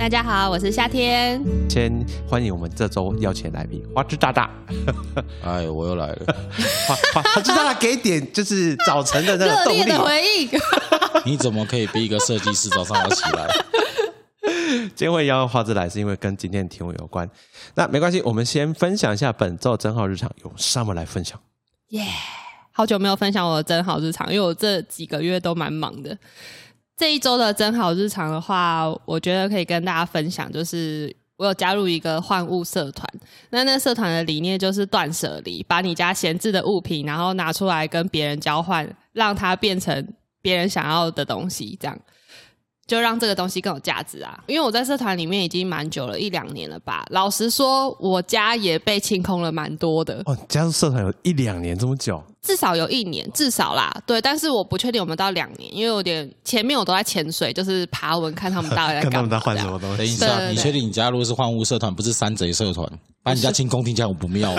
[0.00, 1.44] 大家好，我是夏天。
[1.68, 1.92] 先
[2.26, 4.50] 欢迎我们这周邀请来宾花枝大大。
[5.44, 6.34] 哎，我又来了。
[6.88, 9.84] 花花花枝大大，给点就是早晨的那个动力。
[9.84, 10.48] 的回应。
[11.30, 13.46] 你怎么可以逼一个设计师早上要起来？
[14.96, 17.28] 今天会邀花枝来，是因为跟今天的题目有关。
[17.74, 21.38] 那没关系，我们先分享一下本周真好日常，由 Summer 来分享。
[21.88, 22.06] 耶，
[22.72, 26.16] 好久没有分享我的真好日常，因为我这几个月都蛮忙的。
[27.00, 33.08] 这一周的真好日常的话，我觉得可以跟大家分享，就是我有加入一个换物社团。
[33.48, 40.06] 那那社团的理念就是断舍离，把你家闲置的物品，然后拿出来跟别人交换，让它变成
[40.42, 41.98] 别人想要的东西，这样。
[42.86, 44.42] 就让这个东西更有价值啊！
[44.48, 47.06] 因为我在社团里面已经蛮久了，一两年了吧。
[47.10, 50.20] 老实说，我家也被清空了蛮多的。
[50.26, 52.20] 哦，加入社团有一两年这么久？
[52.42, 53.92] 至少有一年，至少啦。
[54.06, 59.10] 对，但是我不确定有没有到两年，因为有点前面我都在潜水，就是爬文看他们大概 在干嘛。
[59.10, 59.96] 看他们在换什么东西。
[59.96, 62.90] 等一下，你确定你加入是换物社团，不是山贼社团？
[63.22, 64.50] 把你家清空听起来我不妙。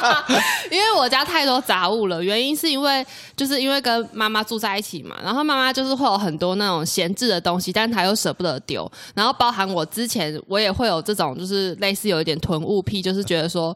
[0.70, 13.74] 因为我家太多杂物了，原因是因为就是因为跟妈妈住在一起嘛，然后妈妈就是会有很多那种闲置的东西，但是她又舍不得丢，然后包含我之前我也会有这种就是类似有一点囤物癖，就是觉得说，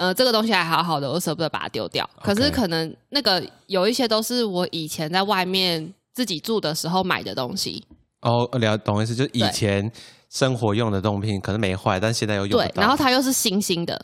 [0.00, 2.08] 呃，这个东西还好好的，我舍不得把它丢掉。
[2.22, 7.84] 可是可能那个有一些都是我以前在外面自己住的时候买的东西。
[8.22, 9.92] 哦，了懂意思，就是以前。
[10.32, 14.00] 生活用的东品可能没坏，但现在又用对，然后它又是新新的，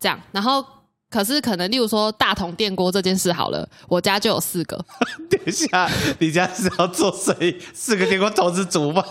[0.00, 0.64] 这样，然后
[1.08, 4.76] 可是可能例如说大同电锅这件事好了，我家就有四个。
[5.30, 9.04] 等一下，你家是要做生意，四个电锅同时煮吗？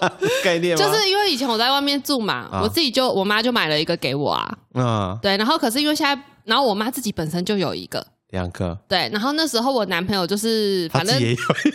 [0.44, 0.86] 概念吗？
[0.86, 11.18] 就是因为以前我在外面住嘛，我自己就我妈就买了一个给我啊，嗯，对，然后可是因为现在，然后我妈自己本身就有一个，两个，对，然后那时候我男朋友就是反正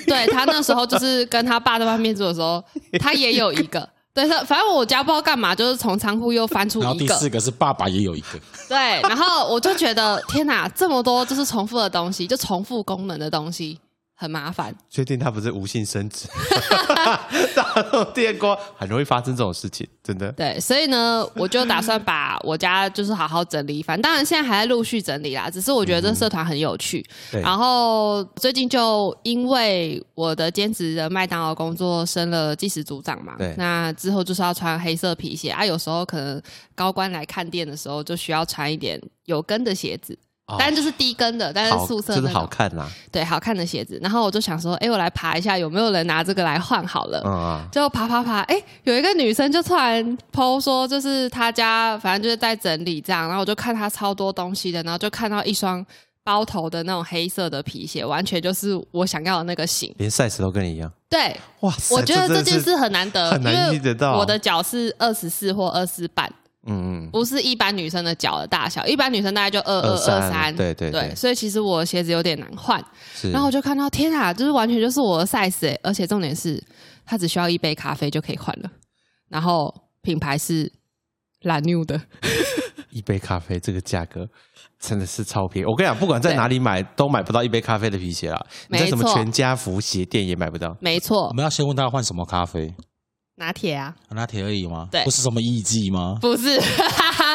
[0.06, 2.62] 对他那时候就是跟他爸在外面住的时候，
[3.00, 3.88] 他也有一个。
[4.12, 6.86] 对，反正我家不知道干嘛，就是从仓库又翻出一个。
[6.88, 8.40] 然后第四个是爸爸也有一个。
[8.68, 13.78] 对，然后我就觉得天哪，这么多就是重复的东西，就重复功能的东西。
[14.20, 16.28] 很麻烦，确定它不是无性生殖？
[17.56, 20.30] 大陆电锅很容易发生这种事情，真的。
[20.32, 23.98] 对，所以呢，我就打算把我家就是好好整理一番。
[24.02, 25.48] 当然，现在还在陆续整理啦。
[25.48, 27.02] 只是我觉得这社团很有趣。
[27.30, 33.54] 然后最近就因为我的兼职的麦当劳工作升了技师组长嘛，对。
[33.56, 35.64] 那之后就是要穿黑色皮鞋啊。
[35.64, 36.38] 有时候可能
[36.74, 40.18] 高官来看店的时候，就需要穿一点有跟的鞋子。
[40.58, 42.88] 但就是低跟的，但是素色就是好看啦。
[43.10, 43.98] 对，好看的鞋子。
[44.02, 47.20] 然后我就想说，哎，我来爬一下，有没有人拿这个来换好了？
[47.24, 47.68] 嗯啊。
[47.70, 53.26] 就爬爬爬，哎，有一个女生就突然 PO 说，就是她家反正就是在整理这样。
[53.26, 55.84] 然后我就看她超多东西的，然后就看到一双
[56.22, 60.90] 包头的那种黑色的皮鞋，完全就是我想要的那个型，连 size 都跟你一样。
[61.08, 64.16] 对，哇，我觉得这件事很难得，很难遇得到。
[64.16, 66.32] 我的脚是二十四或二四半。
[66.66, 72.78] 嗯嗯，不是一般女生的脚的大小，一般女生大概就二二二三，对对对，所以其实我鞋子有点难换。
[73.32, 76.62] 然后我就看到，天啊，就是完全就是我的 size 哎，而且重点是，
[77.06, 78.70] 它只需要一杯咖啡就可以换了。
[79.28, 80.70] 然后品牌是
[81.42, 81.98] 蓝 new 的，
[82.90, 84.28] 一杯咖啡这个价格
[84.78, 85.66] 真的是超便宜。
[85.66, 88.46] 我跟你讲，不管在哪里买都买不到一杯咖啡的皮鞋了！
[88.68, 90.76] 你在什么全家福鞋店也买不到。
[90.80, 92.74] 没错，我们要先问他换什么咖啡。
[93.40, 94.86] 拿铁啊，拿铁而已吗？
[94.92, 96.18] 对，不是什么艺伎吗？
[96.20, 96.60] 不是，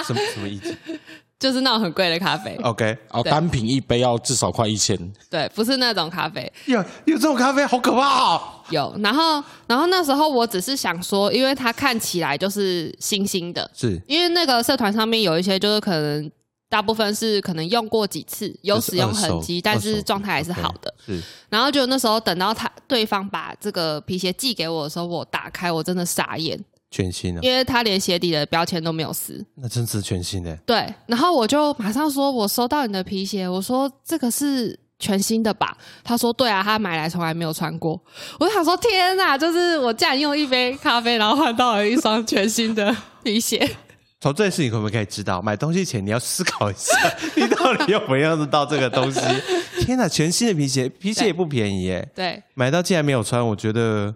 [0.05, 0.77] 什么什么艺伎？
[1.38, 2.55] 就是那种很贵的咖啡。
[2.63, 4.97] OK，哦，单品一杯要至少快一千。
[5.29, 6.49] 对，不是那种咖啡。
[6.66, 8.39] 有有这种咖啡，好可怕。
[8.69, 16.31] 有，然后然后那时候我只是想说，因为它看起来就是新新的，是因为那个社团上面有一些就是可能。
[16.67, 20.93] 大部分是可能用过几次，有使用痕迹，但是状态还是好的。
[21.05, 26.59] 是，然后就那时候等到他对方把这个皮鞋寄给我的时候，我打开我真的傻眼，
[26.91, 30.55] 全新的，因为他连鞋底的标签都没有撕，那真是全新的。
[30.66, 35.78] 对，然后我就马上说，我收到你的皮鞋，我说这个是全新的吧？
[36.03, 38.01] 他说对啊，他买来从来没有穿过。
[38.40, 43.78] 我想说天哪，就是我竟然用一杯咖啡，然后换到了一双全新的 皮鞋。
[44.25, 46.97] 从这件事情可不可以知道，买东西前你要思考一下，
[47.37, 49.22] 你到底有没有用到这个东西？
[49.85, 52.09] 天哪，全新的皮鞋，皮鞋也不便宜耶。
[52.16, 54.11] 对，买到竟然没有穿，我觉得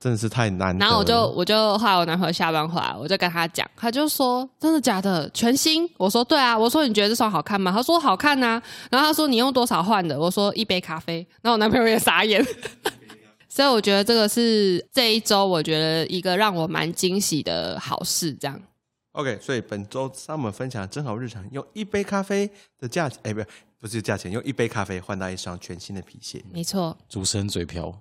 [0.00, 0.76] 真的是太难。
[0.78, 5.88] 然后我就我就后来我男朋友下班回来，我就跟他讲，他就说真的假的，全新。
[5.96, 7.70] 我说对啊，我说你觉得这双好看吗？
[7.70, 8.60] 他说好看呐。
[8.90, 10.18] 然后他说你用多少换的？
[10.18, 11.24] 我说一杯咖啡。
[11.40, 12.44] 然后我男朋友也傻眼。
[13.48, 18.60] 所以我觉得这个是这一周我觉得一个让我蛮惊喜的好事，这样。
[19.12, 23.44] OK，所以本周三我们分享真好日常，用一杯咖啡的价钱，哎，不
[23.78, 26.42] 不是价钱，用一杯咖啡换到一双全新的皮鞋。
[26.50, 27.94] 没错，主持人嘴瓢。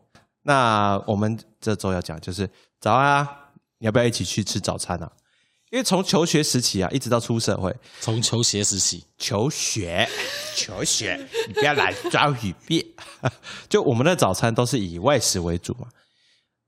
[0.43, 2.49] 那我们这周要讲就是
[2.79, 5.11] 早安啊，你要不要一起去吃早餐啊？
[5.69, 10.07] 因为从求学时期啊，一直到出社会，从求学时期，求学，
[10.55, 11.19] 求学，
[11.49, 12.85] 你不要来抓语变。
[13.67, 15.89] 就我们的早餐都是以外食为主嘛，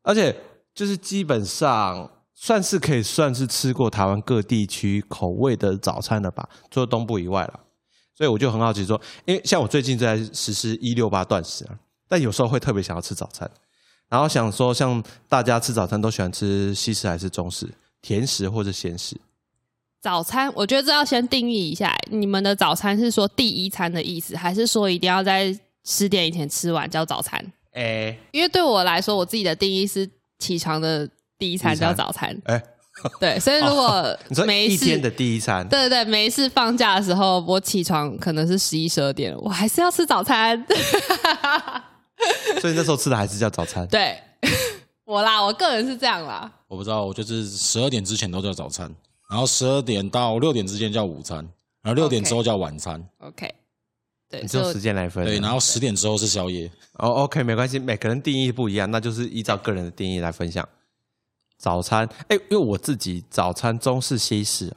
[0.01, 0.35] 而且
[0.75, 2.11] 就是基本上。
[2.45, 7.57] 算是可以算是吃过台湾各地区口味的早餐了吧，除了东部以外了。
[8.13, 13.49] 所以我就很好奇说，因为像我最近在实施一六八断食啊，但有时候会特别想要吃早餐，
[14.09, 19.15] 然后想说，像大家吃早餐都喜欢吃西式还是中式，甜食或者咸食？
[20.01, 27.41] 早餐我觉得这要先定义一下，你们的早餐是说第一餐的意思，还是说一定要在十点以前吃完叫早餐？
[27.71, 31.09] 哎，因为对我来说，我自己的定义是起床的。
[31.43, 32.63] 第一餐叫早餐，哎，
[33.19, 34.17] 对，所以如果
[34.47, 40.65] 每一天的第一餐，对对对，每一次放假的时候，我起床可能是十一十二点，我还是要吃早餐，
[42.61, 43.85] 所以那时候吃的还是叫早餐。
[43.87, 44.17] 对
[45.03, 48.89] 我啦，我个人是这样啦，我不知道，我就是十二点之前都叫早餐，
[49.29, 51.39] 然后十二点到六点之间叫午餐，
[51.81, 53.05] 然后六点之后叫晚餐。
[53.17, 53.53] OK，
[54.29, 55.25] 对，你就时间来分。
[55.25, 56.71] 对，然后十点之后是宵夜。
[56.93, 60.65] 哦，OK，没关系，每个人定义不一样，那就是依照个人的定义来分享。
[61.63, 64.75] 早餐，哎，因为我自己早餐中式西式，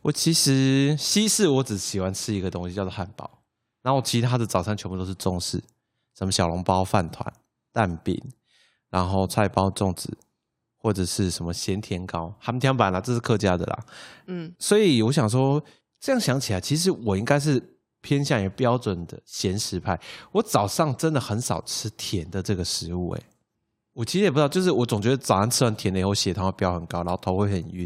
[0.00, 3.28] 我其实西式我只喜欢吃一个东西叫做汉堡，
[3.82, 5.60] 然后其他的早餐全部都是中式，
[6.16, 7.32] 什么小笼包、饭团、
[7.72, 8.16] 蛋饼，
[8.90, 10.16] 然后菜包、粽子，
[10.76, 13.84] 或者是什么咸甜糕、们天板啦，这是客家的啦，
[14.28, 15.60] 嗯，所以我想说，
[15.98, 17.60] 这样想起来，其实我应该是
[18.02, 20.00] 偏向于标准的咸食派，
[20.30, 23.22] 我早上真的很少吃甜的这个食物，哎。
[23.92, 27.84] 我其实也不知道，就是我总觉得早上吃完甜的以后血糖会飙很高，然后头会很晕，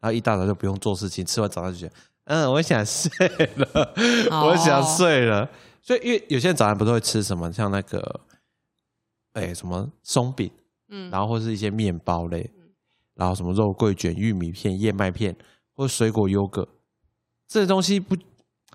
[0.00, 1.92] 然后一大早就不用做事情，吃完早餐就觉得，
[2.24, 3.10] 嗯，我想睡
[3.56, 3.94] 了，
[4.46, 5.48] 我想睡了。
[5.80, 8.20] 所以因为有些人早上不都会吃什么，像那个，
[9.32, 10.50] 哎，什么松饼，
[10.90, 12.50] 嗯，然后或是一些面包类，
[13.14, 15.34] 然后什么肉桂卷、玉米片、燕麦片
[15.74, 16.68] 或水果优格
[17.48, 18.16] 这些东西不，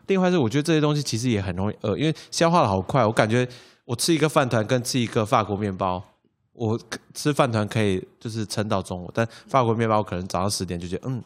[0.07, 3.06] 另外是我觉得这些东西其实也很容易饿，因为消化的好快。
[3.06, 3.48] 我感觉
[3.86, 6.04] 我吃一个饭团跟吃一个法国面包。
[6.53, 6.80] 我
[7.13, 11.24] 吃饭团可以就是撑到中午，但法国面包可能早上十点就觉得嗯，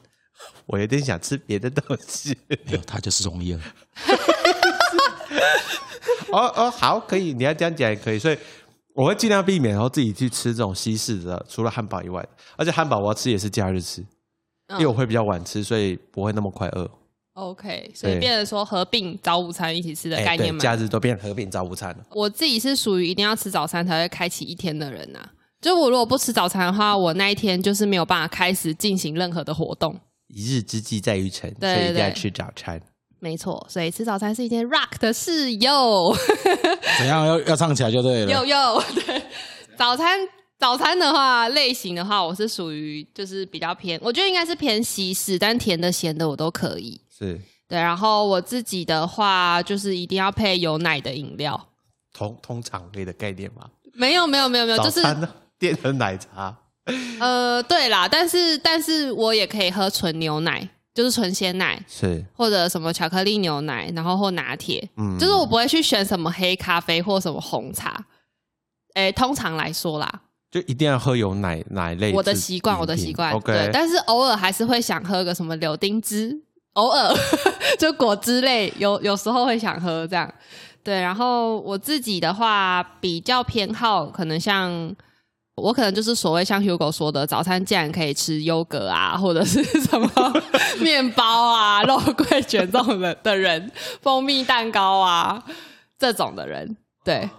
[0.65, 2.37] 我有点想吃别的东西。
[2.47, 3.61] 没有，它就是容易了。
[6.31, 8.19] 哦哦，好，可以，你要这样讲也可以。
[8.19, 8.37] 所以
[8.93, 12.25] 我会尽量避免，然后自己去吃这种西式的，除了汉堡以外
[12.55, 14.01] 而且汉堡我要吃也是假日吃，
[14.71, 16.89] 因为我会比较晚吃，所以不会那么快饿。
[17.35, 20.59] OK，所以变成说合并早午餐一起吃的概念嘛？
[20.59, 22.03] 假日都变合并早午餐了。
[22.11, 25.19] 我自己是属于一定要吃早餐才会开启一天的人呐。
[25.61, 29.99] 就我如果不吃早餐的话，我那一天就是没有办法开始进行任何的活动。
[30.27, 32.81] 一日之计在于晨，所以一定要吃早餐。
[33.19, 36.15] 没错，所以吃早餐是一件 rock 的事哟。
[36.97, 38.31] 怎样要 要唱起来就对了。
[38.31, 39.21] 有有对
[39.77, 40.17] 早餐。
[40.57, 46.99] 早餐的话，类型的话，我是属于就是比较偏，我觉得应该是偏西式，但甜的、咸的我都可以。
[47.17, 51.69] 是对，然后我自己的话，就是一定要配有奶的饮料。
[52.13, 53.69] 通通常类的概念吗？
[53.93, 55.01] 没有，没有，没有，没有，就是
[55.57, 56.55] 店的奶茶。
[57.19, 68.05] 呃，对啦，但是但是我也可以喝纯牛奶，就是纯鲜奶，是或者什么巧克力牛奶，然后或拿铁，嗯，就是我不会去选什么黑咖啡或什么红茶。
[68.93, 70.21] 哎，通常来说啦。
[70.51, 72.13] 就一定要喝有奶奶类。
[72.13, 73.37] 我的习惯，我的习惯。
[73.41, 76.39] 对，但是偶尔还是会想喝个什么柳丁汁，
[76.75, 77.13] 偶尔
[77.77, 80.33] 就果汁类，有有时候会想喝这样。
[80.81, 84.71] 对，然后我自己的话比较偏好，可能像
[85.55, 90.09] 我可能就是所谓像 Hugo 说的，早餐竟然可以吃优格啊，或者是什么
[90.79, 95.43] 面包啊、肉桂卷这种的的人，蜂蜜蛋糕啊
[95.97, 97.29] 这种的人，对。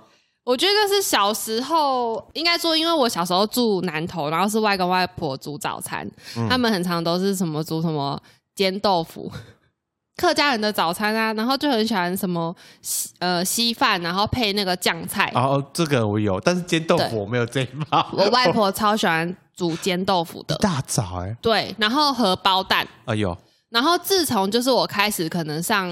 [0.45, 6.09] 我觉得是小时候，应该说，因为我小时候住南头，然后是外公外婆煮早餐，
[6.49, 8.17] 他们很常都是什么煮什么
[8.57, 9.31] 煎豆腐，
[10.17, 15.31] 客家人的早餐啊，然后就很喜欢什么稀呃稀饭，然后配那个酱菜。
[15.37, 18.05] 哦，这个我有，但是煎豆腐我没有这一包。
[18.13, 21.37] 我外婆超喜欢煮煎豆腐的，大早哎。
[21.41, 22.89] 对，然后荷包蛋。
[23.05, 23.37] 哎呦，
[23.69, 25.89] 然后自从就是我开始可能上。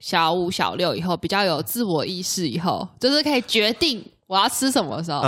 [0.00, 5.22] 小五、小六以后比较有自我意识，以后就是可以决定我要吃什么的时候，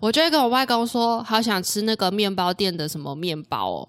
[0.00, 3.88] 我就会跟我外公说，好想吃那个面包店的什么面包哦。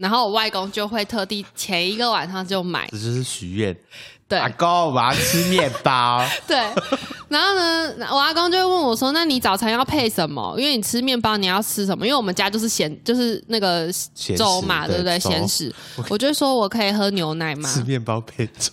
[0.00, 3.76] 然后我外公就会特地前一个晚上就买，这就是许愿。
[4.30, 6.24] 对阿公，我要吃面包。
[6.46, 6.56] 对。
[7.28, 10.54] 然后呢，我阿公就会问我说：“那你早餐要配什么？
[10.58, 12.04] 因为你吃面包，你要吃什么？
[12.04, 13.88] 因为我们家就是咸，就是那个
[14.36, 15.18] 粥嘛，对不对？
[15.18, 15.72] 咸食。
[16.08, 17.68] 我就说我可以喝牛奶嘛？
[17.68, 18.72] 吃面包配粥，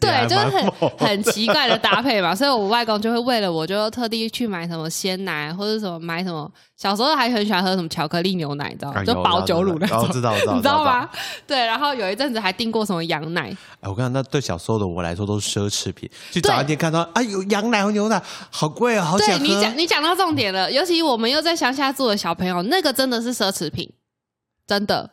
[0.00, 6.50] 对，就是很很奇怪的搭配嘛， 所以我外公就会为了我，就特地去买什么鲜奶或者什么买什么。
[6.76, 9.04] 小时候还很喜欢喝什么巧克力牛奶，你知道吗？
[9.04, 11.08] 就保酒乳那种，哦知道知道 你知道知道吗？
[11.46, 16.10] 对，然后有一阵子还订过什么羊奶，哎，我看那对小时候的我来说都是奢侈品。
[16.30, 19.46] 去早餐店看到，啊，有羊奶和牛奶，好贵哦，好想喝。
[19.46, 23.90] 对你讲你讲到重点了，尤其我们又在乡下住的小朋友，那个真的是奢侈品，
[24.66, 25.08] 真的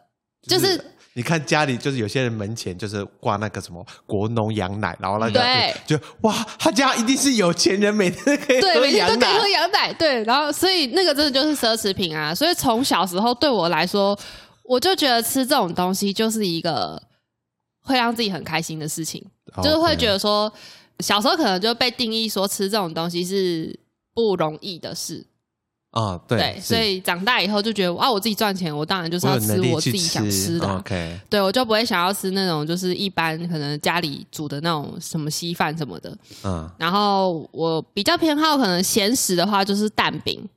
[0.47, 0.83] 就是
[1.13, 9.47] 你看家里就是有些人门前就是挂那个什么国农羊奶，然后那个对就就哇，他家一定是有钱人，每天都可以对，每天都可以喝。
[9.49, 12.33] 羊奶，对，然后所以那个真的就是奢侈品啊。
[12.33, 14.17] 所以从小时候对我来说，
[14.63, 17.01] 我就觉得吃这种东西就是一个
[17.81, 19.23] 会让自己很开心的事情，
[19.63, 20.51] 就是会觉得说，
[20.99, 23.77] 小时候可能就被定义说吃这种东西是
[24.13, 25.25] 不容易的事，
[25.91, 26.61] 啊，对，是。
[26.61, 30.67] 所以长大以后就觉得啊，我自己赚钱，我当然就是要吃我自己想吃的。
[30.67, 36.15] 啊、OK，对，我就不会想要吃那种就是一般可能家里煮的那种什么稀饭什么的。
[36.43, 40.47] 嗯，然后我比较偏好可能咸食的话，就是蛋饼，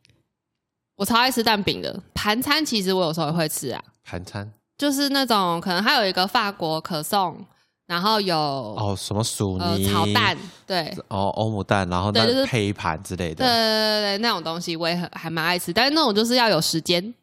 [0.96, 2.02] 我超爱吃蛋饼的。
[2.12, 4.52] 盘餐其实我有时候也会吃啊，盘餐
[4.82, 7.38] 就是那种可能还有一个法国可颂，
[7.86, 10.36] 然后有、哦，什么薯呃泥、炒蛋，
[10.66, 10.92] 对。
[11.06, 13.54] 哦，欧姆蛋，然后对就是那配一盘之类的对对的。
[13.54, 17.14] 对对，那种东西我也很还蛮爱吃，但是那种就是要有时间，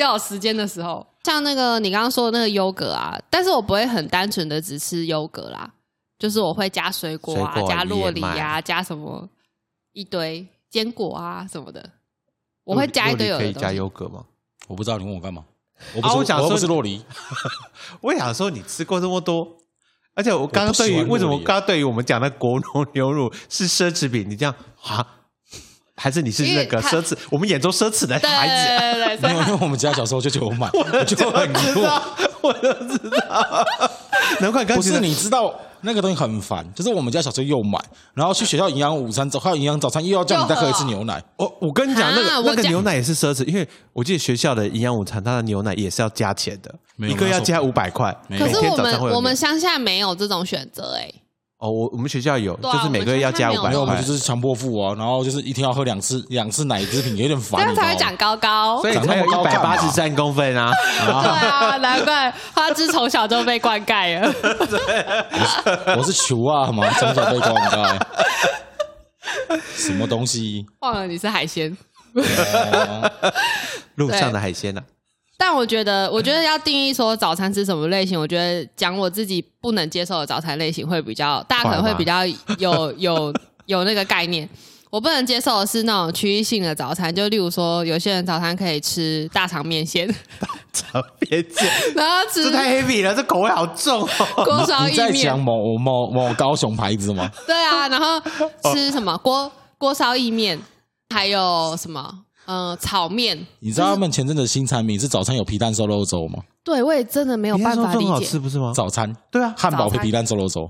[0.00, 5.72] 要有时间的时候，像那个你刚刚说的那个优格啊，但是我不会很单纯的只吃优格啦，
[6.18, 9.28] 就是我会加水果啊，果加洛梨燕啊，加什么
[9.92, 11.88] 一堆坚果啊什么的，
[12.64, 13.70] 我会加一堆有可以加。
[13.72, 14.24] 优格吗？
[14.66, 15.44] 我不知道你问我干嘛。
[15.94, 17.04] 我不是，啊我不说是洛梨，
[18.00, 19.56] 我想说你吃过这么多，
[20.14, 25.06] 而且我刚刚对于欢为什么刚刚对于我们讲的国农 牛乳是奢侈品，你这样啊？
[25.96, 27.14] 还是你是那个奢侈？
[27.28, 28.66] 我们眼中奢侈的孩子？
[28.80, 31.74] 对对对，所没有，因为我们家小时候就叫我买， 我就很疑惑。
[31.74, 32.02] 知道，
[32.40, 33.68] 我都知道。
[34.40, 37.78] 难怪刚不是你知道那个东西很烦，就是我们家小时候又买，
[38.14, 41.22] 然后去学校营养午餐之后，还有营养早餐又要叫你再喝一次牛奶。
[41.36, 48.16] 我我跟你讲，那个那个牛奶也是奢侈，因为我记得学校的营养午餐，它的牛奶也是要加钱的，一个要加五百块。
[48.28, 51.10] 可是我们我们乡下没有这种选择哎、
[51.60, 57.60] 哦，我我们学校有，对啊就是每个月要加五百块没有，我们就，是强迫付啊，然后就是一天要喝两次两次奶制品，有点这烦。
[57.60, 58.80] 样你知道吗才会长高高。
[58.80, 60.72] 所以长那才有一百八十三公分啊。
[61.04, 64.32] 对啊，难怪花枝从小就被灌溉了。
[65.98, 68.00] 我是球啊嘛，从小被灌溉。
[69.74, 70.64] 什么东西？
[70.80, 71.76] 忘了你是海鲜，
[72.16, 73.12] 哦
[73.96, 74.82] 路上的海鲜啊，
[75.40, 82.26] 但我觉得，我觉得要定义说早餐吃什么类型，我觉得讲我自己不能接受的早餐类型会比较，大家可能会比较
[82.58, 83.32] 有有
[83.64, 84.46] 有那个概念。
[84.90, 90.04] 我不能接受的是那种区域性的早餐，就例如说，有些人早餐可以吃大肠面线，
[90.42, 94.44] 大肠面线， 然后吃这太 heavy 了，这口味好重哦。
[94.44, 97.30] 锅烧意你在讲面，某某某高雄牌子吗？
[97.46, 98.20] 对啊，然后
[98.74, 100.60] 吃什么锅锅烧意面，
[101.14, 103.46] 还有什么嗯、呃炒面。
[103.60, 106.42] 你知道他们前阵的新产品是早餐有皮蛋瘦肉粥吗？
[106.64, 108.38] 对，我也真的没有办法理解很好吃，。
[108.40, 108.72] 不是吗？
[108.74, 110.68] 早餐对啊，汉堡配皮蛋瘦肉粥，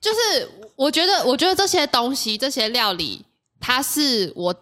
[0.00, 3.24] 就是我觉得，我觉得这些东西、这些料理，
[3.58, 4.54] 它是我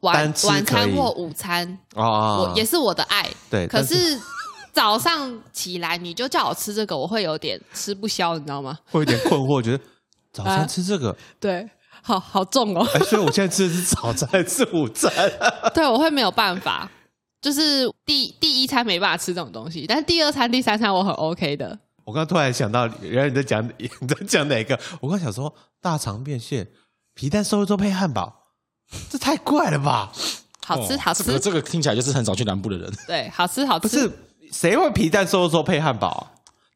[0.00, 3.28] 晚晚餐或午餐，哦我也是我的爱。
[3.50, 4.18] 对，可是
[4.72, 8.78] 早上起来你就叫我吃这个，我会有点吃不消，你知道吗？
[8.90, 9.80] 会有点困惑，觉得
[10.32, 11.68] 早啊餐吃这个，对，
[12.08, 12.86] 好好重哦。
[12.94, 15.12] 哎，所以我现在吃的是早餐还是午餐？
[15.74, 16.90] 对，我会没有办法。
[17.42, 21.78] 就是第第一餐没办法吃这种东西，但是第二餐、第三餐我很 OK 的。
[22.04, 24.78] 我刚刚突然想到，原来你在讲 你在讲哪个？
[25.00, 26.66] 我刚想说大肠变现、
[27.14, 28.32] 皮蛋瘦肉粥配汉堡，
[29.10, 30.10] 这太怪了吧？
[30.64, 32.90] 好吃，哦好吃，这个这个听起来就是很少去南部的人。
[33.06, 33.82] 对，好吃，好吃。
[33.82, 34.10] 不是
[34.50, 36.22] 谁会皮蛋瘦肉粥配汉堡啊？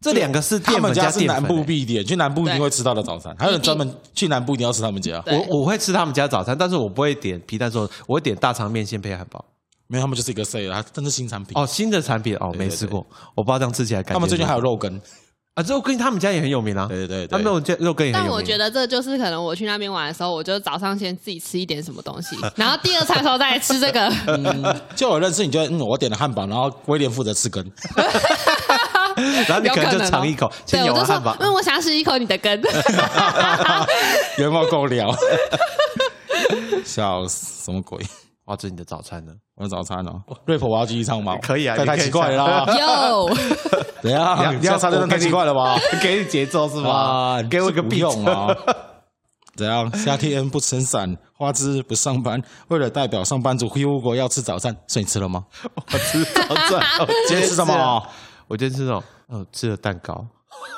[0.02, 1.42] 这两个是他们家是南。
[1.42, 3.34] 部必点，去南部一定会吃到的早餐。
[3.38, 9.44] 还有人专门去南部一定要吃他们家，我我会吃他们家早餐，但是我不会点皮蛋瘦肉，我会点大肠面线配汉堡。
[9.86, 11.52] 没有他们就是一个 say 它真是新产品。
[11.56, 14.14] 哦，新的产品哦，没吃过，我不知道这样吃起来感觉。
[14.14, 14.98] 他们最近还有肉羹，
[15.54, 16.86] 啊，肉羹他们家也很有名啊。
[16.88, 18.30] 对对对他们肉羹肉羹也很有名。
[18.30, 24.08] 但我觉得这就是可能我去那边玩的时候，我就早上先自己吃一点什么东西， 然后第二餐的时候再来吃这个。
[24.28, 27.62] 嗯，就我认识你就嗯，我点了汉堡，然后威廉负责吃羹，
[29.48, 32.60] 然后你可能就尝一口，对，先咬我就说完汉堡，，嗯，我想吃一口你的根。
[34.38, 35.14] 有没有够聊？
[36.84, 37.98] 笑死，什么鬼？
[38.44, 39.32] 花枝，你的早餐呢？
[39.56, 41.36] 我的早餐哦，瑞普我要继续唱吗？
[41.42, 43.30] 可以啊太太奇怪了啦，哟，
[44.02, 44.60] 怎样？
[44.60, 45.78] 你要唱真的太奇怪了吧？
[46.02, 46.90] 给你节奏是吗？
[46.90, 48.48] 啊，给我一个不 beat 用啊。
[49.54, 49.94] 怎样？
[49.96, 55.44] 夏天不撑伞，花枝不上班，为了代表上班族呼国要吃早餐，所以你吃了吗？
[55.92, 58.02] 我吃早餐，今天吃什么？
[58.52, 60.12] 我今天吃那种，呃，吃了蛋糕。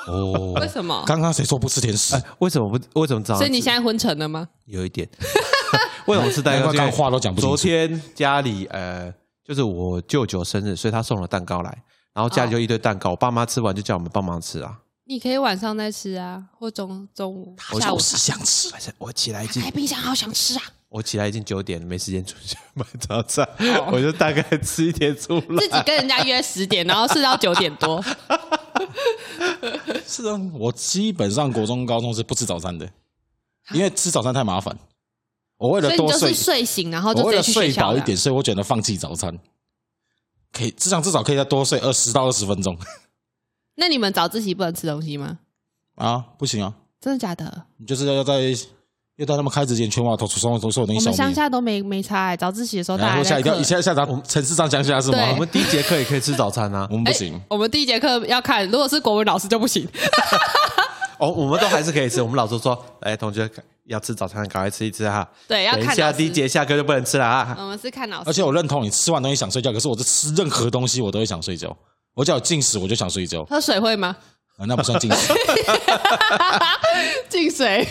[0.07, 1.03] 哦，为什么？
[1.05, 3.01] 刚刚谁说不吃甜食哎？，为什么不？
[3.01, 3.39] 为什么早上？
[3.39, 4.47] 所以你现在昏沉了吗？
[4.63, 5.05] 有一点。
[6.07, 6.67] 为什么吃蛋糕？
[6.71, 9.13] 难怪刚话都讲不清楚昨天家里呃，
[9.43, 14.79] 就是我舅舅生日，所以他送了蛋糕来，然后家里就一堆蛋糕，我爸妈吃完就叫我们帮忙吃啊。
[15.03, 18.69] 你可以晚上再吃啊，或中中午、我下午就是想吃。
[18.97, 20.61] 我起来已经开冰箱，好想吃啊！
[20.95, 25.57] 我起来已经九点了，没时间出去买早餐，哦 我就大概吃一点出来。
[25.59, 28.01] 自己跟人家约十点，然后睡到九点多。
[30.07, 32.89] 是啊，我基本上国中、高中是不吃早餐的，
[33.73, 34.77] 因为吃早餐太麻烦。
[35.57, 37.81] 我为所以你就了多睡是，睡醒，然后我就直接去为了睡。
[37.83, 39.37] 饱一点，所以我选择放弃早餐。
[40.53, 42.77] 可以，至少至少可以再多睡二十到二十分钟
[43.75, 45.39] 那你们早自习不能吃东西吗？
[45.95, 46.25] 啊！
[46.37, 47.65] 不行啊，真的假的？
[47.75, 48.55] 你就是要在
[49.17, 51.33] 要在他们开之前，全网都所有都所有东我们乡。
[51.33, 53.63] 下都没没差欸，早自习的时候大然后家在课下一定要一。
[53.63, 55.17] 下下咱城市上乡下是吗？
[55.17, 56.95] 对我们第一节课也可以吃早餐啊 我。
[56.95, 59.87] 们不行，我们第一节课要看，如果是国文老师就不行。
[61.17, 62.21] 哦，我们都还是可以吃。
[62.21, 63.49] 我们老师说，哎，同学
[63.85, 65.25] 要吃早餐，赶快吃一吃哈。
[65.47, 67.55] 对，要等一下看老师第一节下课就不能吃了啊。
[67.57, 71.73] 我们是看老师，而且我认同你吃完东西想睡觉，可是我这吃任何东西我都会想睡觉。
[72.15, 74.13] 我只要有进食我就想睡觉，喝水会吗？
[74.57, 75.33] 啊，那不算进食。
[77.29, 77.87] 进水。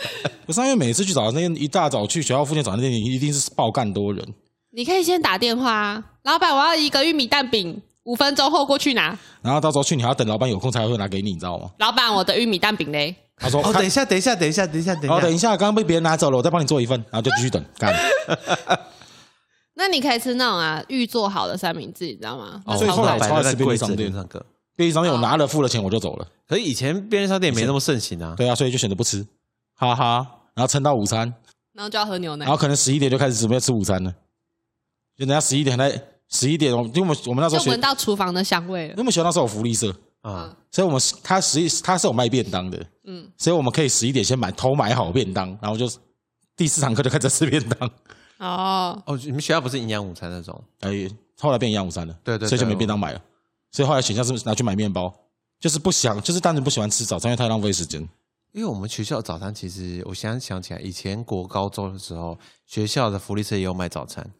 [0.46, 4.26] 不是因为每次去早餐店，一大早去学校附近早餐店，一定是爆干多人。
[4.70, 9.18] 你可以先打电话啊，老板，我要一个玉米蛋饼，五分钟后过去拿。
[9.42, 11.70] 然后到时候去，你还要等老板有空才会拿给你，你知道吗？
[11.78, 13.14] 老板，我的玉米蛋饼嘞？
[13.40, 15.32] 他说：“哦，等一下，等一下，等一下，等一下，等一哦，等。
[15.32, 17.94] 一下，刚刚被别人拿走了，我再帮你做一份，然后就继续等干。
[19.74, 22.60] 那你可以吃那种啊预做好的三明治，你知道吗？
[22.66, 24.44] 哦，所以后来我超爱便利商店里那个。
[24.74, 26.26] 便利商店我拿了付了钱我就走了。
[26.48, 28.34] 可是以前便利商店没那么盛行啊。
[28.36, 29.24] 对啊，所以就选择不吃，
[29.78, 30.34] 哈哈。
[30.54, 31.32] 然后撑到午餐，
[31.72, 32.52] 然后就要喝牛奶然。
[32.52, 34.12] 后可能十一点就开始准备吃午餐了。
[35.16, 38.98] 就等下十一点还在十一点，我因为我们我们那时候就闻到厨房的香味了因为。
[38.98, 45.88] 我们学校那时候有福利社，啊，所以我们他十一他是有卖便当的，嗯，所以我们可以十一点先买偷买好便当，然后就
[46.56, 47.90] 第四堂课就开始吃便当。
[48.38, 50.60] 哦，哦，你们学校不是营养午餐那种？
[50.80, 53.20] 哎，后来变营养午餐了，对对对所以就没便当买了。
[53.70, 55.12] 所以后来选项是拿去买面包，
[55.60, 58.08] 就是不想，就是单纯不喜欢吃早餐，因为太浪费时间。
[58.52, 64.32] 因为我们学校早餐其实，我现在想起来，以前国高中的时候，学校的福利社也有卖早餐，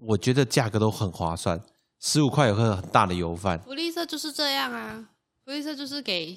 [0.00, 1.60] 我觉得价格都很划算，
[2.00, 3.60] 十五块有个很大的油饭。
[3.60, 5.04] 福利社就是这样啊，
[5.44, 6.36] 福利社就是给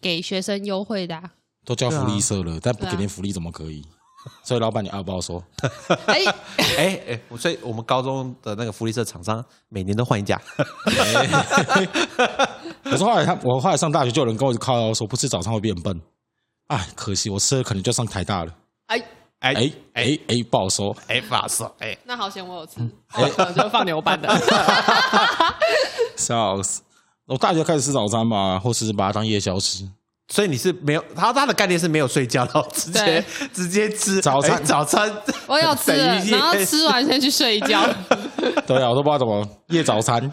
[0.00, 1.32] 给学生优惠的、啊。
[1.64, 3.84] 都叫福利社了，但不给点福利怎么可以？
[4.42, 5.42] 所以老板你二包说，
[6.06, 6.24] 哎、
[6.78, 10.40] 哎哎，所以我们高中的那个福利社厂商每年都换一家。
[12.84, 16.00] 可是后来他，我后来上大学就有人跟我靠腰说，不吃早餐会变笨。
[16.68, 18.52] 哎，可惜我吃了可能就上台大了。
[18.86, 18.98] 哎，
[19.40, 20.96] 哎哎哎哎，不好说。
[21.06, 21.72] 哎，不好说。
[21.78, 22.74] 哎，那好险我有吃，
[23.14, 24.28] 我就放牛班的。
[26.16, 26.82] 笑死！
[27.26, 29.88] 我大学开始吃早餐嘛，或是把它当夜宵吃。
[30.28, 35.08] 所以你是没有他他的概念是没有睡觉，然后直接直接吃早餐哎早餐。
[35.46, 35.92] 我有吃
[36.32, 37.80] 然后吃完先去睡一觉。
[38.66, 40.28] 对啊，我都不知道怎么夜早餐。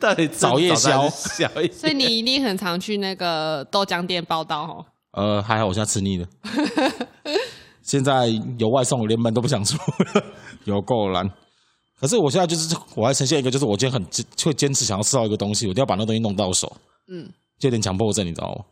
[0.00, 4.84] 到底早夜宵所以你一定很常去那个豆浆店报道哦。
[5.16, 6.28] 呃，还好我现在吃腻了。
[7.82, 8.26] 现在
[8.58, 9.76] 有外送，我连门都不想出
[10.14, 10.24] 了，
[10.64, 11.28] 有够难。
[11.98, 16.70] 可是我现在就是，我还呈现一个，就是我今天很坚会坚持想要吃到一个东西，我一定要把那东西弄到手，
[17.08, 18.64] 嗯，就有点强迫症，你知道吗？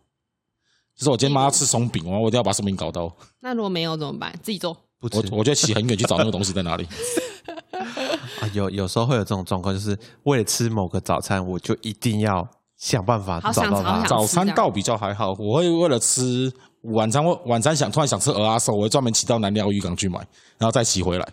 [0.94, 3.10] 就是我今天妈要吃松饼，我我一定要把松饼搞到。
[3.40, 4.32] 那如果没有怎么办？
[4.42, 4.76] 自己做。
[5.00, 6.86] 不吃我我就骑很远去找那个东西在哪里。
[8.40, 12.46] 啊，有有时候会有这种状况，就是为了吃某个早餐，我就一定要
[12.78, 14.08] 想办法好找到它想好想。
[14.08, 20.18] 早餐倒比较还好，我会为了吃晚餐，我晚餐想突然想吃鹅阿寿，我会专门骑到南寮渔港去买，
[20.58, 21.26] 然后再骑回来，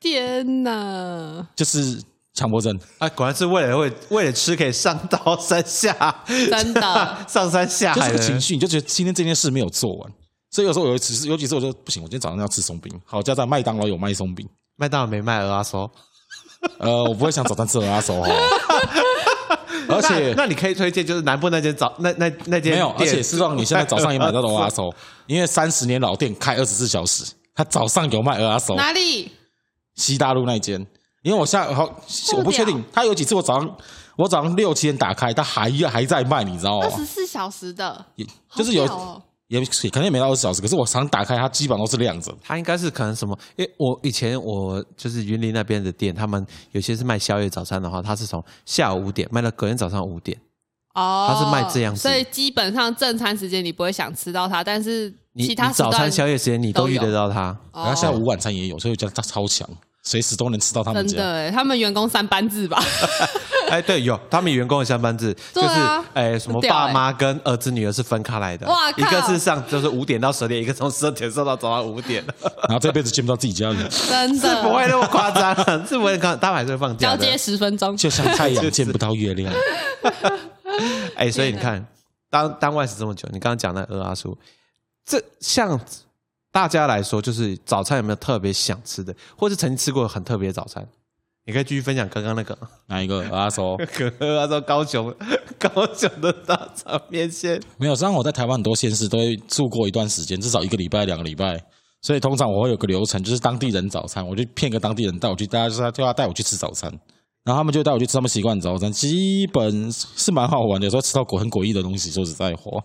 [0.00, 1.46] 天哪！
[1.54, 2.78] 就是强迫症。
[2.98, 6.80] 啊，果然是为了为为了吃可以上刀山下，真的
[7.28, 10.12] 上山下就是海的个情绪，你就觉得今天这件事没有做完，
[10.50, 12.92] 所以有时候有几次，有几次我就不行，我今天早上要吃松饼。
[13.04, 15.90] 好，家在麦当劳有卖松饼，麦当劳没卖鹅阿寿，
[16.78, 18.30] 呃，我不会想早餐吃鹅阿寿哈。
[19.96, 24.92] 而且那那你可以推荐就是南部那间早那那那间没有，而店且 是让你现在早上也买到的鹅阿手，
[25.26, 27.24] 因为三十年老店开二十四小时，
[27.54, 29.30] 它早上有卖鹅阿手，哪里？
[29.94, 30.86] 西大陆那间。
[31.22, 31.84] 因为我下好，
[32.36, 33.76] 我不确定，他有几次我早上
[34.16, 36.86] 我早上六七点打开，他还还在卖，你知道吗？
[36.86, 38.24] 二十四小时的，也
[38.54, 42.34] 就是有哦也可能也没到二十小时，可是我常打开它，基本上都是亮着。
[42.42, 43.38] 它应该是可能什么？
[43.56, 50.38] 因为我以前我就是云林那边的店，他们有些是卖宵夜早餐的话，它是从下午五点卖到隔天早上五点。
[50.94, 57.50] 哦，它是卖这样子所以基本上正餐时间你不会想吃到它，但是你其他早餐、宵夜时间你都遇得到它。
[57.72, 59.68] 哦然后下午晚餐也有，所以我觉得它超强，
[60.08, 61.18] 随时都能吃到他们家。
[61.18, 62.82] 真的哎，他们员工三班制吧？
[63.68, 65.68] 哎，对，有他们员工的三班制，就是
[66.14, 72.24] 哎什么爸妈跟儿子女儿是分开来的，哇靠一个是上就是五点到十点， 一个从十二点上到早上五点，
[72.66, 75.54] 然后这辈子见不到自己家人，真是的不会那么夸张，
[75.86, 77.10] 是不会刚，他们还是会放假。
[77.10, 79.52] 交接十分钟，就像太阳见不到月亮。
[81.16, 81.86] 哎，所以你看，
[82.30, 84.34] 当当外食这么久，你刚刚讲那鹅阿叔，
[85.04, 85.78] 这像
[86.58, 90.84] 大家来说，就是早餐有没有特别想吃的，或是曾经吃过很特别的早餐？
[91.46, 93.20] 你可以继续分享刚刚那个，哪一个？
[93.30, 93.76] 阿说
[94.18, 95.14] 鹅 阿说高雄
[95.56, 101.62] 高雄的大肠面线，没有，实际上我在台湾很多县市都会住过一段时间，至少一个礼拜、两个礼拜。
[102.02, 106.90] 所以通常我会有个流程，就是当地人早餐，我就骗个当地人带我去，大家说他就要带我去吃早餐，
[107.44, 112.82] 然后他们就带我去吃他们习惯的早餐，基本是蛮好玩的，有时候吃到诡很诡异的东西，说实在话。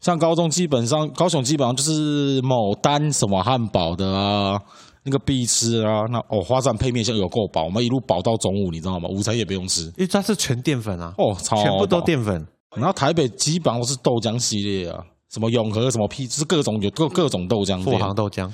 [0.00, 4.60] 像高中基本上，高雄基本上就是某单什么汉堡的啊，
[5.02, 9.08] 那个必吃啊，那哦花站配面线有够饱，我们一路饱到中午，你知道吗？
[9.10, 12.46] 午餐也不用吃因为它是全淀粉啊，哦，超全部都饱淀粉。
[12.76, 17.98] 然后台北基本上都是豆浆系列啊，什么永和什么批，就是各种有各各种豆浆富店。
[18.00, 18.50] 航豆浆，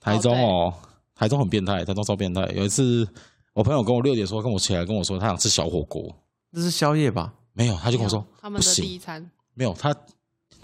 [0.00, 0.74] 台中哦，
[1.14, 2.42] 台中很变态，台中超变态。
[2.54, 3.08] 有一次，
[3.54, 6.02] 我朋友跟我六点说跟我起来跟我说他想吃小火锅，
[6.52, 7.32] 这是宵夜吧？
[7.52, 9.94] 没有，他就跟我说他们的第不行，一餐，没有他，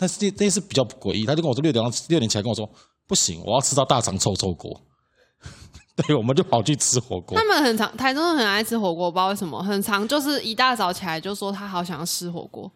[0.00, 2.66] 但是那那是比较诡异，他就跟我说六点六点起来跟我说
[3.06, 4.80] 不行，我要吃到大肠臭臭锅。
[5.94, 7.44] 对，我们就跑去吃火锅他。
[7.44, 12.72] 们很常台中人很爱吃火锅，不知道为什么，很常就是一大早起来就说他好想要吃火锅，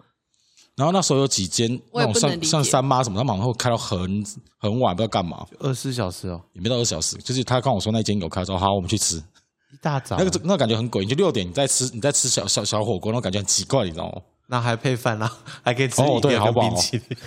[0.77, 4.23] 然后那时候有几间我也那种像像三妈什么，他们好像会开到很
[4.59, 7.17] 很晚，不知道干嘛，二十四小时哦，也没到二十小时。
[7.17, 9.17] 就是他跟我说那间有开，说好我们去吃。
[9.17, 14.21] 一大早那个那个感觉很诡异，就六点你在吃你在吃小小小火锅，那种感觉很奇怪，你知道吗？
[14.47, 15.31] 那还配饭啊，
[15.63, 17.19] 还可以吃哦饮料跟对好饱哦冰淇淋。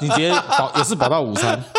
[0.00, 1.62] 你直接饱也是饱到午餐。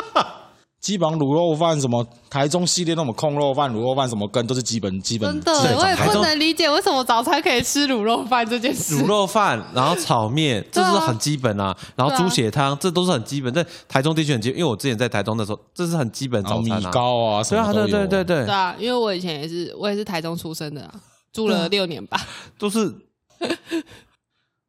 [0.84, 9.08] 基本上卤肉饭什么台中系列那种控肉饭、卤肉饭什么羹都是基本基本真的我也不能理解为什么早餐可以吃卤肉饭这件事卤。
[9.08, 11.74] 肉饭，然后炒面，这是很基本啊。
[11.96, 13.54] 然后猪血汤，这都是很基本。
[13.54, 16.92] 在台中地区很基本，因为我之前在台中的时候，这是很基本早餐啊。
[16.92, 17.72] 糕啊什对啊。
[17.72, 20.94] 对对对对，啊，因为我以前也是，我也是台中出生的、啊，
[21.32, 22.20] 住了六年吧。
[22.60, 22.94] 都是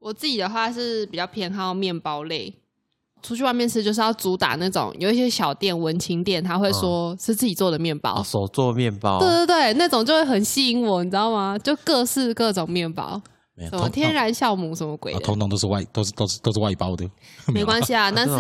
[0.05, 2.53] 我自己的话是比较偏好面包类，
[3.23, 8.21] 出去外面吃就是要主打那种有一些小店、文青店，他会说是自己做的面包。
[8.21, 9.19] 哦手做面包。
[9.19, 11.59] 对对对，那种就会很吸引我，你知道吗？
[11.59, 13.19] 就各式各种面包，
[13.71, 17.09] 什么天然酵母什么鬼啊，的，通通都是外都是都是都是外包的。
[17.47, 18.35] 没关系啊， 但是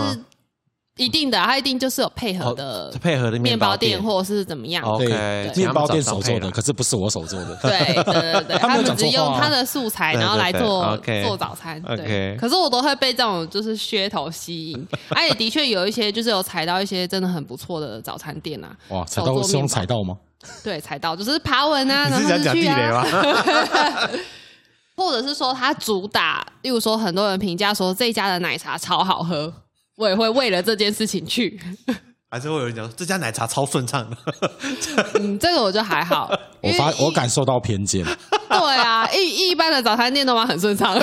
[0.97, 3.93] 一定的，它一定就是有配合的哦配合的面包店。
[3.99, 4.85] 店或者是怎么样。
[4.85, 7.57] OK，对，面包店手做的，可是不是我手做的。
[7.63, 9.13] 对对对对， 他们只讲错话啊。
[9.13, 11.83] 用他的素材，然后来做做早餐。
[11.83, 18.69] 对，可是我都会被这种就是噱头吸引，而 且的确有一些就是有踩到一些真的很不错的早餐店啊。
[18.91, 20.17] 哇，踩手到是用踩到吗？
[20.63, 24.21] 对，踩到就是爬文啊，你然是想讲地后就去啊，雷吗？
[24.97, 29.53] 或者是说它主打，例如说很多人评价说这家的奶茶超好喝，
[29.97, 31.61] 我也会为了这件事情去。
[32.31, 34.17] 还是会有人讲这家奶茶超顺畅的。
[35.21, 36.29] 嗯，这个我就还好，
[36.61, 38.05] 我发我感受到偏见。
[38.05, 41.01] 对啊，一一般的早餐店都蛮很顺畅。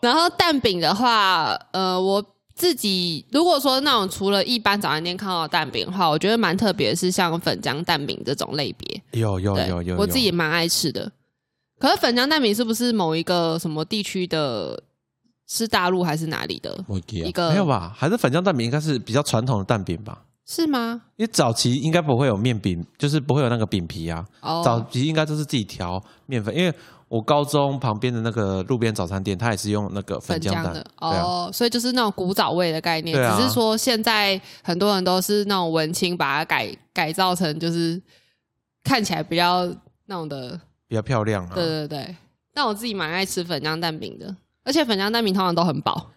[0.00, 9.02] 然后蛋饼的话，呃，我自己如果说那种除了一般早餐店看到的蛋饼的话，我觉得蛮特别是像粉浆蛋饼这种类别。
[9.10, 11.10] 有有对，有有，我自己也蛮爱吃的。
[11.80, 14.80] 可是粉浆蛋饼是不是某一个什么地区的？
[15.46, 17.50] 是大陆还是哪里的一个？
[17.50, 17.66] 没有？
[17.66, 17.92] 吧？
[17.96, 20.22] 还是粉浆蛋饼应该是比较传统的蛋饼吧？
[20.46, 21.00] 是吗？
[21.16, 24.24] 因为早期应该不会有面饼，就是不会有那个饼皮啊。
[24.42, 26.74] 哦，早期应该都是自己调面粉，因为
[27.08, 38.00] 我高中旁边的那个路边早餐店，它也是用那个粉浆的哦，所以就是那种古早味的概念，啊只是说现在很多人都是那种文青，把它改改造成就是
[38.82, 39.66] 看起来比较
[40.06, 41.52] 那种的，比较漂亮啊。
[41.54, 42.16] 对对对。
[42.52, 46.10] 但我自己蛮爱吃粉浆蛋饼的，而且粉浆蛋饼通常都很饱。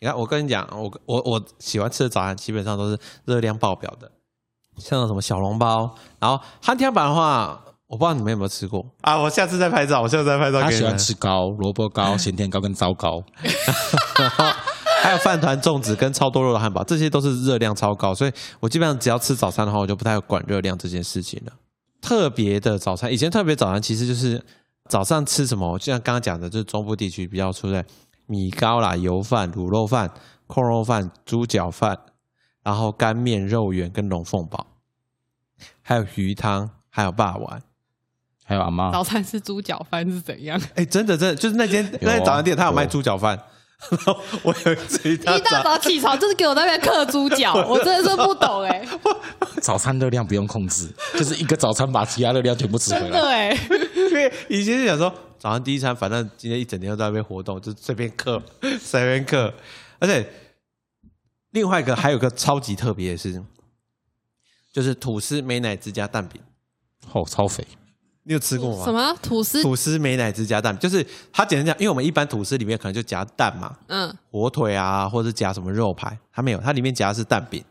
[0.00, 4.10] 你看，我跟你讲，我我我喜欢吃的早餐基本上都是热量爆表的，
[4.76, 9.16] 像什么小笼包，然后汉天板的话，我不知道你们有没有吃过啊？
[9.16, 10.98] 我下次再拍照，我下次再拍照给你们他喜欢。
[10.98, 13.22] 吃糕、萝卜糕、咸甜糕跟糟糕。
[15.02, 21.52] 还有饭团、粽子跟超多肉的汉堡，这些都是热量超高，所以我基本上只要吃早餐的话，我就不太管热量这件事情了。
[22.00, 24.40] 特别的早餐，以前特别早餐其实就是
[24.92, 27.82] 早上吃什么，就像刚刚讲的，就是中部地区比较出在
[28.26, 30.10] 米糕啦、油饭、卤肉饭、
[30.46, 31.98] 控肉饭、猪脚饭，
[32.62, 34.66] 然后干面、肉圆跟龙凤堡，
[35.80, 37.62] 还有鱼汤，还有霸丸。
[38.44, 40.60] 还有阿妈，早餐是猪脚饭是怎样？
[40.76, 43.40] 哎，真的真的，就是那间啊那间早餐店，他有卖有猪脚饭。
[43.90, 48.86] 然后我有一次一大一大早，起床就是给我那边刻猪脚， 我真的是不懂哎、
[49.60, 53.48] 早餐热量不用控制，就是一个早餐把其他热量全部吃回真的来。
[53.48, 53.58] 哎、
[53.91, 58.42] 因为以前是想说早上第一餐，反正今天一整天都在那边活动，就随便嗑，
[58.80, 59.52] 随便嗑。
[59.98, 60.28] 而且
[61.50, 63.42] 另外一个还有个超级特别的是，
[64.72, 66.40] 就是吐司美乃滋加蛋饼，
[67.12, 67.66] 哦，超肥，
[68.22, 68.84] 你有吃过吗？
[68.84, 69.62] 什么吐司？
[69.62, 77.62] 吐司美乃滋加蛋，就是它简单讲，因为我们一般吐司里面可能就夹蛋嘛，嗯，火腿啊，或者夹什么肉排，它没有，它里面夹的是蛋饼，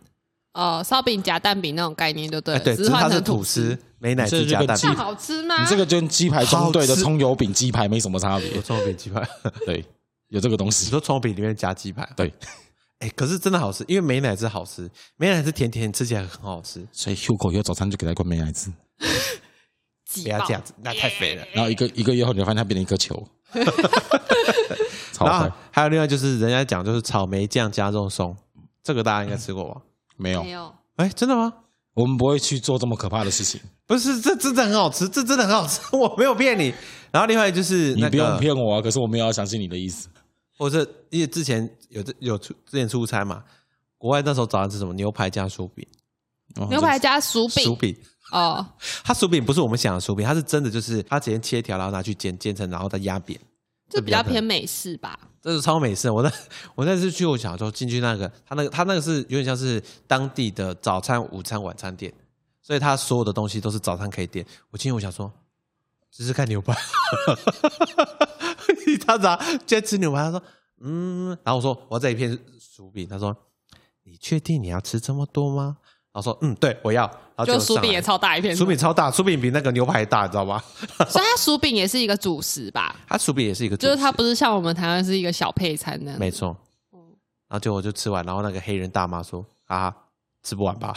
[0.54, 3.78] 哦，烧饼夹蛋饼那种概念就对了，哎对，只是换只是它是成吐吐司。
[4.00, 5.62] 美乃滋加蛋这饼，好吃吗？
[5.62, 8.62] 你这个跟鸡排中队的葱油饼鸡排没什么差别有。
[8.62, 9.26] 葱油饼鸡排，
[9.66, 9.86] 对，
[10.30, 10.90] 有这个东你西。
[10.90, 12.34] 说葱油饼里面加鸡排，对，
[12.98, 16.86] 哎、可是真的好吃，因为美乃滋好吃，美乃滋甜甜，吃起来很好吃。
[16.92, 18.74] 所以 Hugo 以后早餐就给他一罐美乃滋，
[20.10, 21.46] 挤不要这样子，那太肥了。
[21.54, 23.16] 然后一个一个月后，你会发现它变成一颗球，
[25.14, 25.54] 超 然后快。
[25.70, 28.36] 还有另外就是人家讲就是草莓酱加肉松，
[28.84, 29.82] 这个大家应该吃过吧？
[30.22, 31.52] 没有没，有，哎、真的吗？
[31.94, 33.60] 我们不会去做这么可怕的事情。
[33.86, 36.74] 不是，这真的很好吃，这真的很好吃， 我没有骗你。
[37.12, 38.82] 然后另外就是那你不用，骗我啊！
[38.82, 40.08] 可是我没有要相信你的意思。
[40.58, 43.44] 或者因为之前有有出之前出差嘛，
[43.98, 45.86] 国外那时候早上吃什么牛排加薯饼，
[46.56, 47.94] 哦牛排加薯饼薯饼，
[48.32, 48.66] 哦，
[49.04, 53.38] 它薯饼不是我们想的薯饼，它是真的就是它直接切条，然后拿去煎，煎成然后再压扁。
[53.92, 55.20] 这比较偏美式吧？
[55.42, 56.10] 这是超美式。
[56.10, 56.32] 我那
[56.76, 62.14] 我那次去，我想说进去那个，他那个他那个是有点像是当地的早餐、午餐、晚餐店，
[62.62, 64.46] 所以他所有的东西都是早餐可以点。
[64.70, 65.30] 我进去我想说，
[66.10, 66.74] 只是看牛排，
[68.88, 70.42] 一大早今天吃牛排，他说
[70.80, 73.36] 嗯，然后我说我要这一片薯饼，他说
[74.04, 75.78] 你确定你要吃这么多吗？
[76.14, 77.04] 然后说嗯，对，我要。
[77.36, 80.62] 然后就薯饼也超大一片，薯饼超大，薯饼比那个牛排大，你知道吗？
[81.10, 82.96] 所以它薯饼也是一个主食吧？
[83.08, 86.20] 它薯饼也是一个主食，就是它不是像我们台湾是一个小配餐那样。
[86.20, 86.56] 没错。
[86.92, 89.94] 然后结果我就吃完，然后那个黑人大妈说：“啊，
[90.44, 90.94] 吃不完吧？”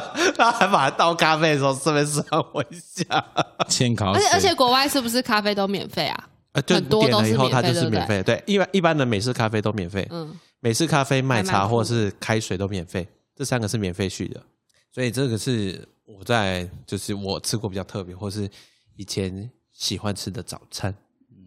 [0.38, 3.24] 然后还把它倒咖啡的时候顺便算我一下。
[3.68, 6.28] 千考而且而且国外是不是咖啡都免费啊？
[6.52, 14.42] 呃，就很多点了都是以后它就是免费对一般一般的美式咖啡都免费，嗯，美式咖啡、麦还蛮酷茶或者是开水都免费，这三个是免费去的。
[14.90, 18.50] 所以这个是我在就是我吃过比较特别，或是
[18.96, 20.94] 以前喜欢吃的早餐。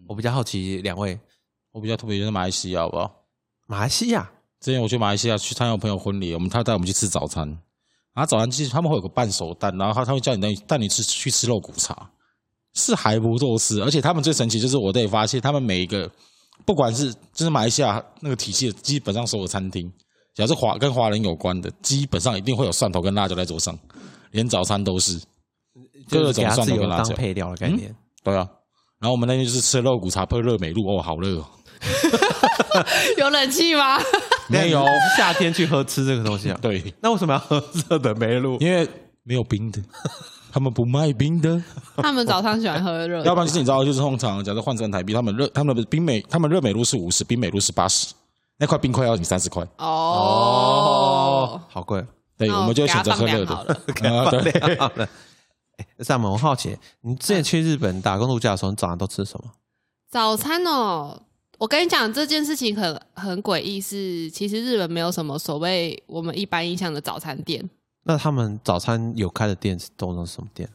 [0.08, 1.18] 我比较好奇两位
[1.72, 3.24] 我比较特别就是马来西亚，好不好？
[3.66, 7.46] 马来西亚之前我去马来西亚去参加我朋友婚礼，我们他带我们去吃早餐，
[8.14, 12.10] 然后早餐其实他们会有个半熟蛋，然后他他会叫你带带你吃去吃肉骨茶，
[12.72, 16.10] 是还不错吃，而且他们最神奇就是我得发现他们每一个
[16.64, 19.92] 不管是就是马来西亚那个体系的，基本上所有餐厅，
[20.36, 23.76] 只要是华跟华人有关的，基本上一定会有蒜头跟辣椒在桌上，
[24.32, 25.18] 连早餐都是，
[26.10, 27.94] 各种蒜头跟辣椒，当配料的概念。
[28.22, 28.46] 对啊。
[28.98, 31.46] 然后我们那天就是吃肉骨茶配热美露，哦，好热哦！
[33.16, 33.98] 有冷气吗？
[34.48, 34.84] 没有，
[35.16, 36.58] 夏天去喝吃这个东西啊？
[36.60, 38.58] 对，那为什么要喝热的梅露？
[38.58, 38.86] 因为
[39.22, 39.82] 没有冰的，
[40.52, 41.62] 他们不卖冰的。
[41.96, 48.14] 他们早上喜欢喝热的，要不然就是你知道，就是通常假设换成台币，他们热他们的冰美，他们热美露是五十，冰美露是八十，
[48.58, 49.66] 那块冰块要你三十块。
[49.78, 51.60] 哦。
[51.68, 52.04] 好贵。
[52.38, 53.56] 对，我们就选择喝热的。
[53.56, 55.08] 放凉好了啊，对，好了，
[55.78, 59.50] 哎，上门我好奇，你之前去日本打工度假的时候，你早上都吃什么？
[60.10, 61.22] 早餐哦，
[61.58, 67.68] 我跟你讲这件事情很很诡异，是其实日本没有什么所谓我们一般印象的早餐店，
[68.04, 70.68] 那他们早餐有开的店是都是什么店？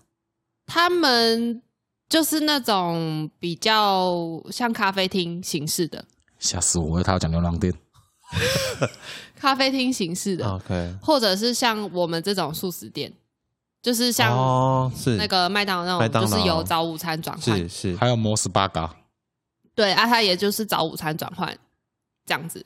[0.66, 1.62] 他们
[2.10, 6.04] 就是那种比较像咖啡厅形式的，
[6.42, 7.04] 吓死我了！
[7.04, 7.74] 他要讲牛郎店，
[9.36, 13.14] 咖啡厅形式的，OK，或者是像我们这种素食店，
[13.82, 15.16] 就是像哦，是。
[15.16, 16.28] 那个麦当劳那种，劳。
[16.28, 17.58] 就是由早午餐转换。
[17.58, 18.94] 是，是，还有摩斯巴嘎，
[19.76, 21.58] 对啊，它也就是早午餐转换
[22.26, 22.66] 这样子，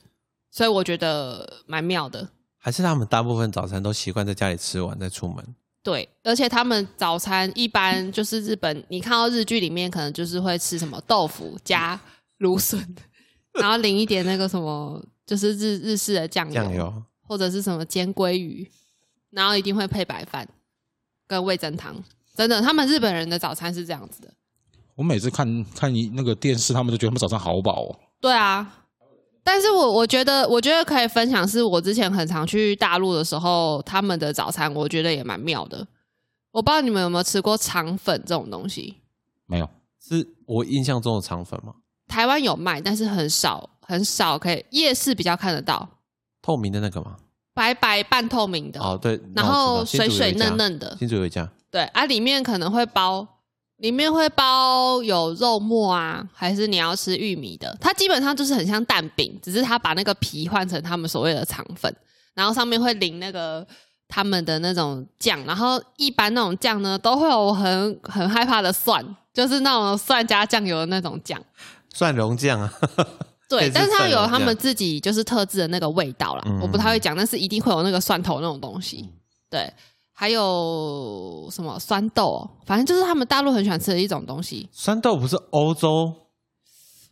[0.50, 2.28] 所以我觉得蛮妙的。
[2.56, 5.54] 还是他们大部分早餐都习惯在家里吃完再出门？
[5.82, 12.00] 对，而且他们早餐一般就是日本，你看到日剧里面可能就是会吃什么豆腐加
[12.38, 12.96] 芦笋，
[13.58, 18.68] 然后淋一点那个什么，就是日日式的酱油，酱油或者是什么煎鲑鱼，
[19.30, 20.48] 然后一定会配白饭
[21.26, 21.94] 跟味噌汤。
[22.34, 24.32] 真的，他们日本人的早餐是这样子的。
[24.94, 27.98] 我每次看看一那个电视，他们都觉得他们早上好饱哦。
[28.20, 28.84] 对啊，
[29.42, 35.86] 但是我我觉得，我觉得可以分享，是我之前很常去大陆的时候，他们的早餐我觉得也蛮妙的。
[36.52, 38.96] 我不知道你们有没有吃过肠粉这种东西，
[39.46, 39.68] 没有，
[40.00, 41.74] 是我印象中的肠粉吗？
[42.08, 45.88] 台湾有卖，但是很少很少可以夜市比较看得到。
[46.42, 47.16] 透明的那个吗？
[47.54, 53.26] 白白半透明的，哦，对，然后水水嫩嫩的，新竹有一家，对啊，里面可能会包，
[53.78, 57.74] 里面会包有肉末啊，还是你要吃玉米的？
[57.80, 61.90] 它基本上就是很像蛋饼，只是它把那个皮换成他们所谓的肠粉，
[62.34, 63.66] 然后上面会淋那个
[64.06, 71.42] 他们的那种酱，然后一般那种酱呢都会有很很害怕的蒜，就是那种蒜加酱油的那种酱。
[71.96, 72.70] 蒜蓉酱啊，
[73.48, 76.60] 对， 但是它有他们自己就是特制的那个味道啦，嗯。
[76.60, 79.08] 我不太会讲，但是一定会有那个蒜头那种东西。
[79.48, 79.72] 对，
[80.12, 84.68] 还有什么酸豆、哦，反正就是他们大陆很喜欢吃的一种东西。
[84.70, 86.12] 酸豆不是欧洲，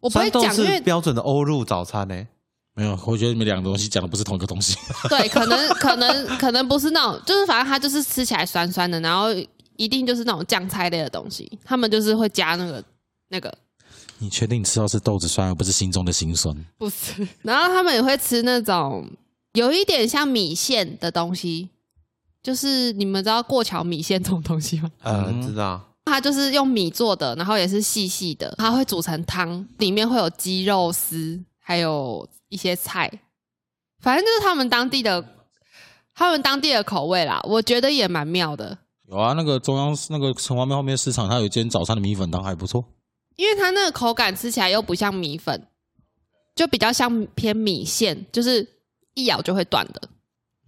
[0.01, 2.27] 我不会讲，因为标准的欧陆早餐呢、
[2.75, 4.77] 没有，我觉得你们两个东西讲的不是同一个东西。
[5.09, 9.29] 对，可能 可能可能不是那种，就是反正它就是吃起来酸酸的，然后
[9.77, 12.85] 一定就是那种酱菜类的东西，他们就是会加那个
[13.29, 13.57] 那个
[14.25, 16.57] 你确定你吃到是豆子酸，而不是心中的辛酸？
[16.79, 19.07] 不是， 然后他们也会吃那种
[19.53, 21.69] 有一点像米线的东西，
[22.43, 24.91] 就是你们知道过桥米线这种东西吗？
[25.03, 25.81] 呃，嗯知道。
[26.07, 33.11] 它就是用米做的，然后也是细细的，它会煮成汤，里面会有鸡肉丝，还有一些菜，
[34.01, 35.25] 反正就是他们当地的
[36.15, 38.77] 他们当地的口味啦，我觉得也蛮妙的，
[39.09, 42.85] 有啊，那个中央那个城隍庙后面市场，它有一间早餐的米粉汤还不错。
[43.37, 45.67] 因为它那个口感吃起来又不像米粉，
[46.55, 48.67] 就比较像偏米线，就是
[49.15, 50.01] 一咬就会断的。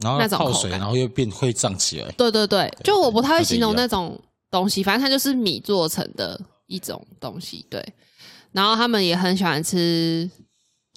[0.00, 2.10] 然后那种泡水，然后又变会胀起来。
[2.12, 7.64] 对对对，就我不太会形容那种东西，反正它就是米做成的一种东西。
[7.70, 7.82] 对，
[8.52, 10.30] 然后他们也很喜欢吃，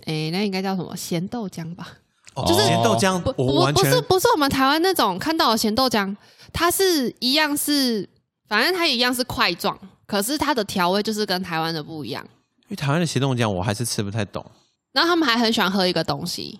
[0.05, 1.87] 哎，那应该叫什么咸豆浆吧？
[2.35, 6.13] 哦，就是咸豆浆不，我不不是不是我们台湾那种看到的咸豆浆，
[6.51, 8.09] 它是一样是，
[8.49, 9.79] 反正它一样是块状，
[10.09, 12.25] 可是它的调味就是跟台湾的不一样。
[12.63, 14.43] 因为台湾的咸豆浆我还是吃不太懂。
[14.91, 16.59] 然后他们还很喜欢喝一个东西，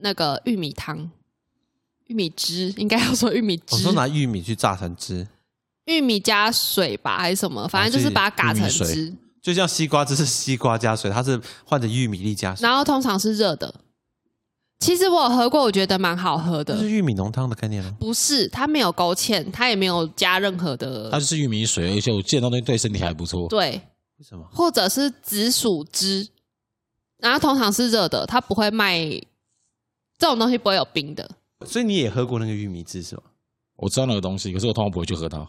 [0.00, 1.10] 那个玉米汤、
[2.06, 5.26] 玉米汁，应该要说玉米汁我说，拿玉米去榨成汁，
[5.86, 13.74] 玉米加水吧，还是什么，反正就是把它嘎成汁，就像西瓜汁是西瓜加水，它是换成玉米粒加水，然后通常是热的。
[14.80, 16.80] 其实我有喝过，我觉得蛮好喝的这。
[16.80, 17.94] 是玉米浓汤的概念吗？
[18.00, 23.46] 不是，它没有勾芡，它也没有加任何的它的就是玉米水，而且我见到那对身体还不错。
[23.48, 23.72] 对，
[24.16, 24.44] 为什么？
[24.50, 26.26] 或者是紫薯汁，
[27.18, 28.98] 然后通常是热的，它不会卖
[30.18, 31.30] 这种东西，不会有冰的。
[31.66, 33.22] 所以你也喝过那个玉米汁是吗？
[33.76, 35.46] 我知道那个东西，可是我通常不会去喝它。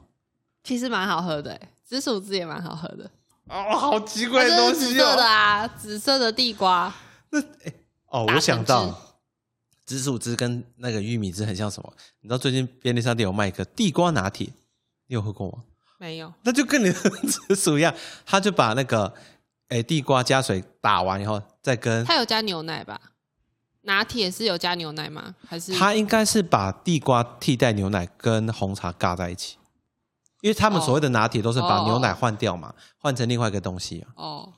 [0.64, 3.10] 其实蛮好喝的、欸，紫薯汁也蛮好喝的。
[3.48, 5.26] 哦，好奇怪的东西色的哦！
[5.26, 6.94] 啊，紫色的地瓜。
[8.10, 8.94] 哦，我想到
[9.92, 11.94] 紫薯汁跟那个玉米汁很像什么？
[12.22, 14.48] 你知道最近便利商店有卖一个地瓜拿铁，
[15.08, 15.64] 你有喝过吗？
[15.98, 16.94] 没有，那就跟你的
[17.28, 17.94] 紫薯一样，
[18.26, 19.14] 他就把那个
[19.68, 23.00] 诶地瓜加水打完以后，再跟他有加牛奶吧？
[23.82, 25.36] 拿铁是有加牛奶吗？
[25.46, 29.58] 还是他应该是把地瓜替代牛奶跟红茶尬在一起，
[30.40, 34.08] 因为他们所谓的拿铁都是把哦牛奶换掉嘛，换成另外一个东西啊。
[34.16, 34.54] 哦？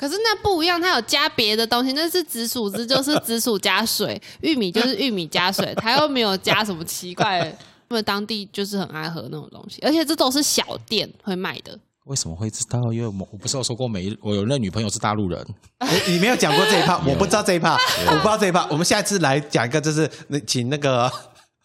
[0.00, 7.52] 可是那不一样，它有加别的东西，那是紫薯汁，就是紫薯加水， 玉米就是玉米加水，它又没有加什么奇怪的。
[7.86, 11.78] 他们当地就是很爱喝那种东西，而且这都是小店会卖的。
[12.04, 12.90] 为什么会知道？
[12.90, 15.46] 因为我我不是有说过每我有那女朋友是大陆人，
[15.80, 17.74] 你你没有讲过这一趴， 我不知道这一趴，
[18.06, 18.66] 我不知道这一趴。
[18.70, 21.12] 我们下一次来讲一个，就是那请那个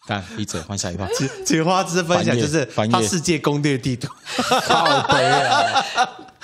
[0.06, 1.08] 干闭嘴，换下一趴。
[1.46, 4.12] 请花枝分享，就是他世界攻略地图。
[4.66, 5.82] 好悲啊！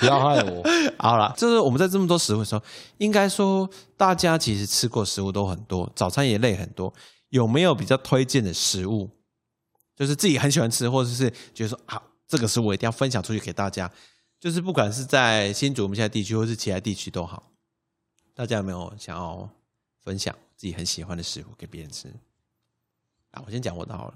[0.03, 0.63] 不要害我。
[0.99, 2.61] 好了，就是我们在这么多食物的时候，
[2.97, 6.93] 应该说大家其实吃过食物都很多，早餐也类很多。
[7.29, 9.09] 有没有比较推荐的食物？
[9.95, 13.89] 就是自己很喜欢吃，或者是觉得说啊，这个食物我一定要分享出去给大家。
[14.39, 17.51] 就是不管是在新竹我们现在地区，或是其他地区都好，
[18.35, 19.49] 大家有没有想要
[20.03, 22.07] 分享自己很喜欢的食物给别人吃？
[23.31, 24.13] 啊，我先讲我的好了。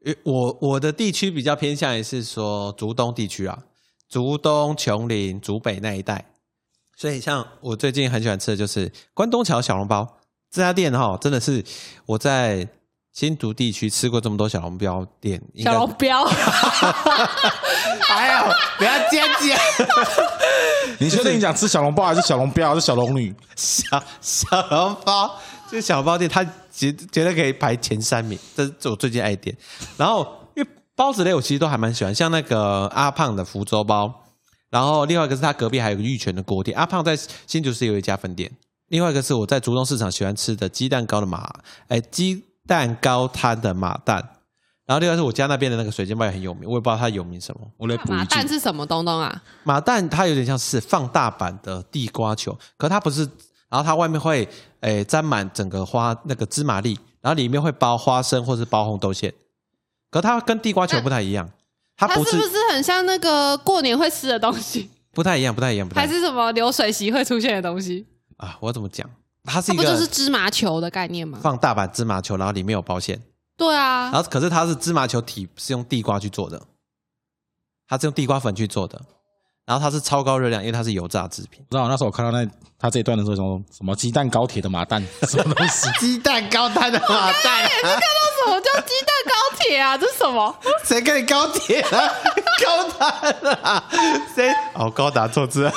[0.00, 3.58] 因为我我的地区比较偏向于是说竹东地区啊，
[4.08, 6.24] 竹东、琼林、竹北那一带，
[6.96, 10.18] 所以像我最近很喜欢吃的就是关东桥小笼包
[10.50, 11.64] 这家店哈、真的是
[12.06, 12.66] 我在
[13.12, 16.24] 新竹地区吃过这么多小笼包店，小笼包，
[18.08, 19.56] 哎呦，不要尖叫，
[21.00, 23.34] 你确定你想吃小笼包还是小笼包还是小龙女？
[23.56, 25.34] 小小笼包
[25.70, 29.56] 就是小笼包店，它绝绝对可以排前三名，这是我最近爱的店。
[29.96, 30.28] 然后
[30.96, 34.12] 包子类我其实都还蛮喜欢，像那个阿胖的福州包，
[34.70, 37.16] 然后另外一个是他隔壁还有个玉泉的锅店，阿胖在
[37.46, 38.50] 新竹市有一家分店，
[38.88, 41.52] 另外一个是我在竹东市场喜欢吃的鸡蛋糕的马，
[41.88, 44.30] 哎，鸡蛋糕摊的马蛋。
[44.86, 47.60] 然后另外是我家那边的那个水煎包也很有名，我也不知道它有名什么。
[47.76, 49.42] 我来补马一句，蛋是什么东东啊？
[49.64, 53.28] 马蛋它有点像是放大版的地瓜球，可它不是
[53.68, 54.48] 然后它外面会
[54.80, 59.34] 诶沾满整个花那个芝麻粒，然后里面会包花生或是包红豆馅。
[60.16, 61.48] 可它跟地瓜球不太一样，
[61.96, 68.06] 它不是它是不是很像那个过年会吃的东西， 不太一样，不太一样，不太一样还是什么流水席会出现的东西？
[68.38, 68.56] 啊！
[68.60, 69.08] 我怎么讲？
[69.44, 71.38] 它是它不就一个是芝麻球的概念吗？
[71.42, 73.20] 放大版芝麻球，然后里面有包馅，
[73.56, 76.60] 对啊然，后可是它是芝麻球体是用地瓜去做的，
[77.86, 79.00] 它是用地瓜粉去做的，
[79.66, 81.60] 然后它是超高热量，因为它是油炸制品。
[81.68, 82.48] 不知道那时候我看到那
[82.78, 85.90] 他这一段的时候，说什么鸡蛋高铁的麻蛋 什么东西？
[85.98, 89.98] 鸡蛋高蛋的马蛋，你看到什么叫鸡蛋高铁啊？
[89.98, 90.54] 这是什么？
[90.84, 92.00] 谁跟你高铁啊？
[92.64, 93.06] 高达
[93.62, 93.84] 啊？
[94.34, 94.52] 谁？
[94.74, 95.72] 哦，高达错字了。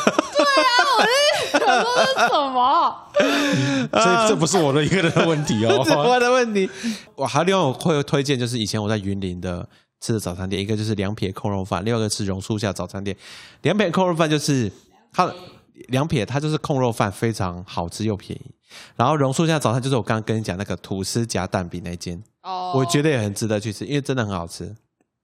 [1.51, 2.95] 我说这是什么？
[3.91, 6.03] 这这不是我的一个人的问题这是哦。
[6.09, 6.69] 我的问题。
[7.15, 9.67] 我还有另外我会推荐，就是以前我在云林的
[10.01, 13.15] 吃的早餐店，一个就是凉皮控肉饭，另外一个是榕树下早餐店。
[13.61, 14.71] 凉皮控肉饭就是
[15.11, 15.31] 它
[15.89, 18.51] 凉皮，它就是控肉饭，非常好吃又便宜。
[18.95, 24.75] 然后榕树下早餐就是我刚刚跟你讲那个吐司夹蛋饼那间，哦我觉得也很值得去吃，因为真的很好吃。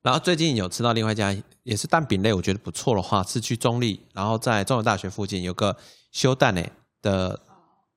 [0.01, 5.75] 然后最近有吃到另外一家也是蛋饼类，我觉得不错的话，是去中立，然后在中文大学附近有个
[6.11, 6.71] 修蛋诶
[7.01, 7.39] 的，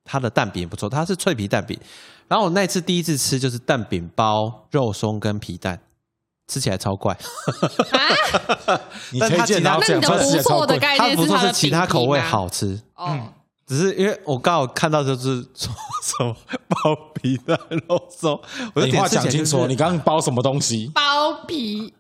[0.05, 1.79] 它的蛋饼也不错，它是脆皮蛋饼。
[2.27, 5.81] 然后我那次第一次吃就是蛋饼包肉松跟皮蛋，
[6.49, 7.17] 吃起来超怪，
[9.13, 10.79] 你 但它其他推荐然后那你的讲出来超贵不错的。
[10.79, 13.21] 概它不错是念是它的其他口味好吃，哦。
[13.67, 15.71] 只是因为我刚好看到就是说
[16.03, 16.35] 什么
[16.69, 17.55] 包皮蛋
[17.87, 18.41] 肉松，
[18.75, 20.91] 我就你话讲清楚，你刚刚包什么东西？
[20.95, 21.93] 包皮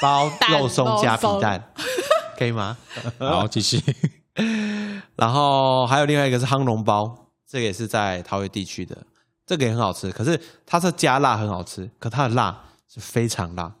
[0.00, 1.72] 包蛋肉松加皮蛋，
[2.36, 2.76] 可以吗？
[3.20, 3.80] 好，继续。
[5.14, 8.98] 然后还有另外一个是夯龙包，这个也是在桃园地区的，
[9.46, 10.10] 这个也很好吃。
[10.10, 13.72] 可是它是加辣很好吃，可它的辣是非常辣。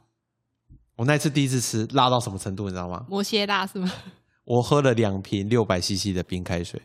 [0.96, 3.04] 我那次第一次吃，辣到什么程度，你知道吗？
[3.08, 3.90] 摩蝎辣是吗？
[4.44, 6.80] 我喝了两瓶六百 CC 的冰开水，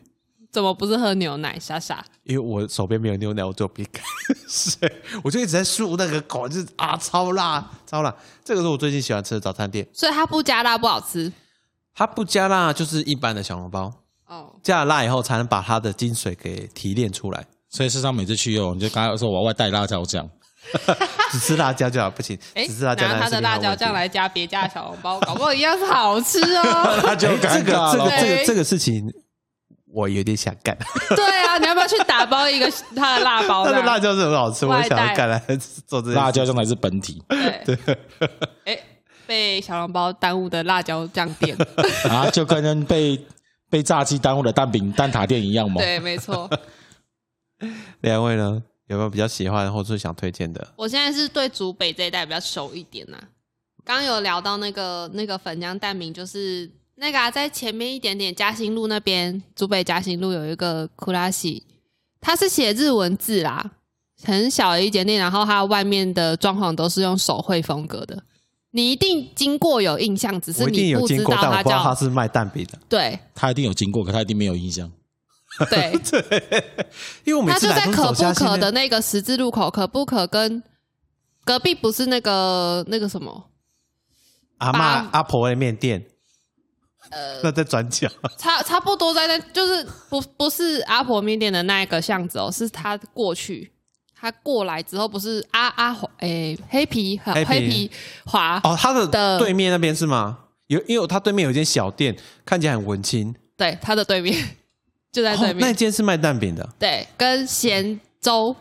[0.50, 1.58] 怎么不是喝牛奶？
[1.58, 4.02] 傻傻，因为我手边没有牛奶，我只有冰开
[4.48, 4.90] 水，
[5.22, 8.14] 我就一直在漱那个口，就是啊，超辣，超辣。
[8.44, 11.32] 这个是我最近喜欢吃的早餐店，所以它不加辣不好吃
[11.94, 13.92] 它不加辣，就是一般的小笼包，
[14.26, 14.54] 哦。
[14.62, 17.44] 加了辣以后才能把它的精髓给提炼出来。
[17.68, 20.26] 所以事实上每次去哦，你就刚才说我要外带辣椒酱，
[21.30, 23.98] 只吃辣椒就好，不行，哎，只吃辣椒拿它的辣椒酱来。
[23.98, 27.00] 来加别家的小笼包，搞不好一样是好吃哦。
[27.02, 27.90] 那就哎这个。
[27.92, 29.12] 这个这个这个事情，
[29.92, 30.78] 我有点想干。
[31.16, 33.72] 对啊，你要不要去打包一个他的辣包 他？
[33.72, 35.42] 的辣椒是很好吃，我想要干来
[35.84, 37.20] 做这辣椒酱才是本体
[37.64, 37.98] 对对。
[38.66, 38.78] 哎，
[39.26, 41.56] 被小笼包耽误的辣椒酱店，
[42.08, 43.26] 啊，就跟被
[43.68, 45.80] 被炸鸡耽误的蛋饼蛋挞店一样嘛。
[45.80, 46.48] 对，没错。
[48.02, 50.66] 两位呢，有没有比较喜欢或者是想推荐的？
[50.76, 53.18] 我现在是对竹北这一带比较熟一点呐、
[53.84, 61.62] 刚刚有聊到那个那个粉浆蛋饼，就是那个、啊、在前面一点点嘉兴路那边，竹北嘉兴路有一个库拉西，
[62.20, 63.72] 它是写日文字啦，
[64.24, 68.22] 很小的一间店，然后它外面的装潢都是用手绘风格的。
[68.70, 74.90] 你一定经过有印象，只是我一定你不知有经过，但我道它叫它是卖蛋饼的，对他一定有经过，可他一定没有印象。
[75.70, 75.92] 对，
[77.24, 80.62] 因为我每它就在可不可的那个十字路口，可不可跟
[81.44, 83.50] 隔壁不是那个那个什么？
[84.58, 86.04] 阿八妈阿婆的面店，
[87.10, 93.72] 呃，那在转角，差差不多在那，就是不不是阿婆面店的那一个巷子哦，是他过去，
[94.14, 97.44] 他过来之后不是阿阿华诶、黑皮黑皮。
[97.44, 97.90] 黑皮
[98.26, 100.38] 华哦，他的的对面那边是吗？
[100.66, 104.36] 有，因为他对面有一间小店，看起来很文青，对他的对面
[105.10, 108.54] 就在对哦，面，那间是卖蛋饼的，对，跟咸粥，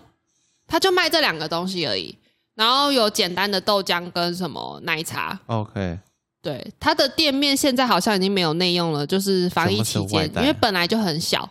[0.67, 2.15] 他就卖这两个东西而已，
[2.55, 5.37] 然后有简单的豆浆跟什么奶茶。
[5.47, 5.99] OK，
[6.41, 11.49] 对，他的店面现在好像已经没有内用了，就是防疫期间，因为本来就很小，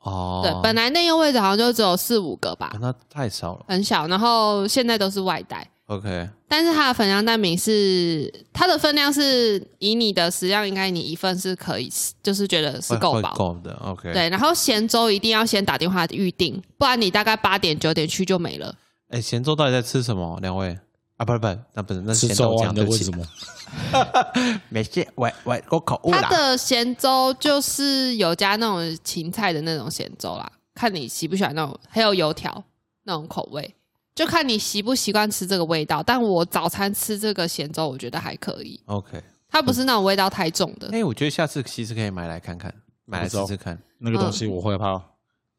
[0.00, 2.70] 哦，对，本来内用位置好像就只有四五个吧。
[2.74, 3.64] 哦，那太少了。
[3.68, 5.68] 很小，然后现在都是外带。
[5.88, 13.34] ，OK，但是它的粉浆蛋饼是它的分量是以你的食量，应该你一份是可以吃，就是觉得是够饱。
[13.34, 18.74] 够的，OK，，对，然后咸粥一定要先打电话预定，不然你大概八点九点去就没了。
[19.08, 20.38] 哎，咸粥到底在吃什么？
[20.40, 20.78] 两位
[21.16, 22.28] 啊，不是不是，那不是那是？
[22.28, 24.60] 咸豆浆，对不起你在问什，么？
[24.68, 26.20] 没事，喂喂，我口误啦。
[26.22, 32.62] 它的咸粥就是有加那种芹菜的那种咸粥啦，看你喜不喜欢那种，还有油条
[33.04, 33.74] 那种口味，
[34.18, 36.02] 就看你习不习惯吃这个味道。
[36.02, 40.88] 但我早餐吃这个咸粥，我觉得还可以，OK，它不是那种味道太重的。
[40.90, 43.78] 哎，我觉得下次其实可以买来看看，买来吃吃看。
[43.98, 45.00] 那个东西我会怕，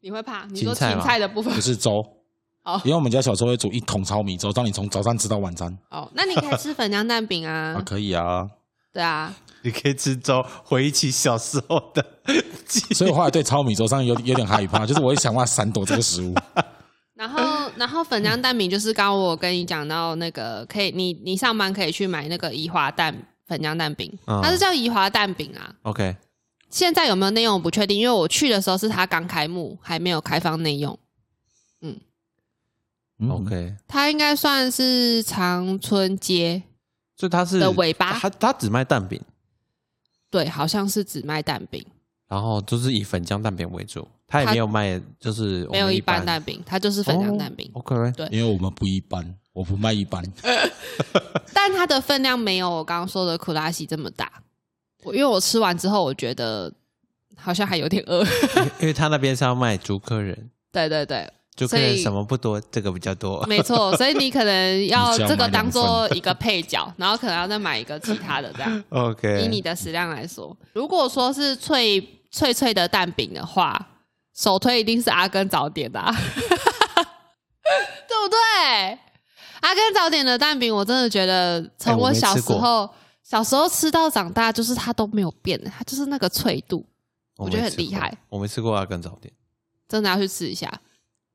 [0.02, 0.44] 你会怕？
[0.50, 2.04] 你说芹芹菜的部分不是粥
[2.64, 2.78] 哦。
[2.84, 7.82] 因为我们家小时候会煮一桶糙米粥，让你从早上吃到晚餐哦，那你可以吃粉浆蛋饼啊 啊，。
[7.82, 8.46] 可以啊。
[8.92, 12.04] 对啊，你可以吃粥，回忆起小时候的。
[12.92, 16.34] 所以我后来对糙米粥上有有点害怕，就是我会想办法闪躲这个食物。
[17.76, 23.14] 然后，然后粉浆蛋饼就是刚刚我跟你讲到那个，可以你你上班可以去买那个宜华蛋
[23.46, 25.74] 粉浆蛋饼，嗯它是叫宜华蛋饼啊。
[25.82, 26.16] OK，
[26.70, 30.98] 现在有没有内用我不确定，因为我去的时候是它刚开幕，还没有开放内用。
[31.80, 31.96] 嗯。
[33.28, 36.62] OK，它应该算是长春街，
[37.16, 38.18] 所以它是的尾巴。
[38.18, 39.20] 它它只卖蛋饼，
[40.30, 41.84] 对，好像是只卖蛋饼，
[42.28, 50.24] 然后就是以粉浆蛋饼为主，它也没有卖，就是没有一般蛋饼，他就是粉浆蛋饼，OK，对因为我们不一般，我不卖一般。
[51.52, 54.30] 但它的分量没有我刚刚说的库拉西这么大。
[55.02, 56.72] 我因为我吃完之后，我觉得
[57.36, 58.24] 好像还有点饿。
[58.80, 63.44] 因为他那边是要卖竹客人，对对对，竹科人所以什么不多，这个比较多。
[63.46, 68.84] 没错，所以你可能要这个当做一个配角，然后可能要再买一个其他的这样。
[68.90, 73.88] OK，以你的食量来说，如果说是脆脆脆的蛋饼的话，
[74.34, 76.22] 首推一定是阿根早点的、啊， 对
[78.16, 78.98] 不对？
[79.60, 82.88] 阿根早点的蛋饼，我真的觉得从哎我小时候、
[83.22, 86.86] 小时候吃到长大，就是它都没有变，它就是那个脆度，
[87.36, 88.16] 我觉得很厉害。
[88.28, 89.32] 我没吃过阿根早点，
[89.86, 90.80] 真的要去吃一下。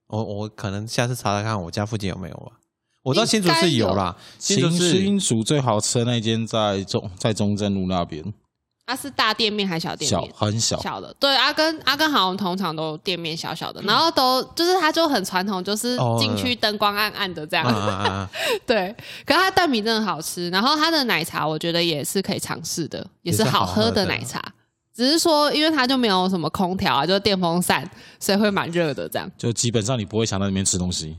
[0.07, 2.53] 我我可能下次查查看我家附近有没有吧。
[3.03, 8.33] 我知道新竹是有啦，新竹新是新竹最好吃的那间在中在中正路那边，
[8.87, 10.35] 它是大店面还是小店面小？
[10.35, 18.29] 很小，小的，对，阿根阿根好像通常都店面小小的，然后都就是它就很传统，就是哦进去灯光暗暗的这样，啊啊啊啊！
[18.67, 18.95] 对。
[19.25, 24.39] 可是它蛋饼真的好吃，然后它的奶茶我觉得也是可以尝试的，也是好喝的的奶茶。
[24.93, 29.09] 只是说，因为它就没有什么空调啊，就是电风扇，所以会蛮热的。
[29.09, 31.17] 这样，就基本上你不会想到里面吃东西，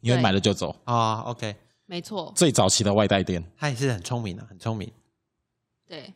[0.00, 0.74] 你会对买了就走。
[0.84, 1.54] 啊，OK，
[1.86, 4.90] 没错，最早期的外带店，他也是很聪明的，很聪明。
[5.88, 6.12] 对。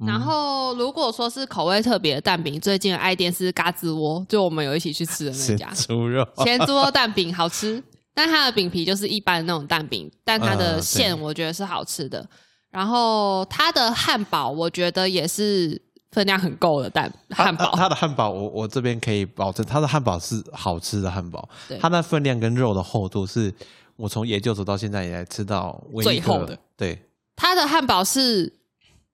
[0.00, 5.70] 嗯然后，如果说是口味特别的蛋饼，最近的爱店是嘎吱窝，就我们有一起去吃的那是家。
[5.74, 7.82] 猪肉，咸猪肉蛋饼好吃，
[8.14, 12.24] 但它的饼皮就是一般的那种蛋饼，但它的嗯馅我觉得是好吃的。
[12.70, 17.72] 然后它的汉堡，我觉得也是分量很够的蛋汉堡。
[17.74, 21.78] 它的汉堡，我我这边可以保证，它的汉堡是好吃的汉堡对。
[21.78, 23.52] 它那分量跟肉的厚度是
[23.96, 26.58] 我从研究所到现在以来吃到最厚的。
[26.76, 27.00] 对，
[27.34, 28.52] 它的汉堡是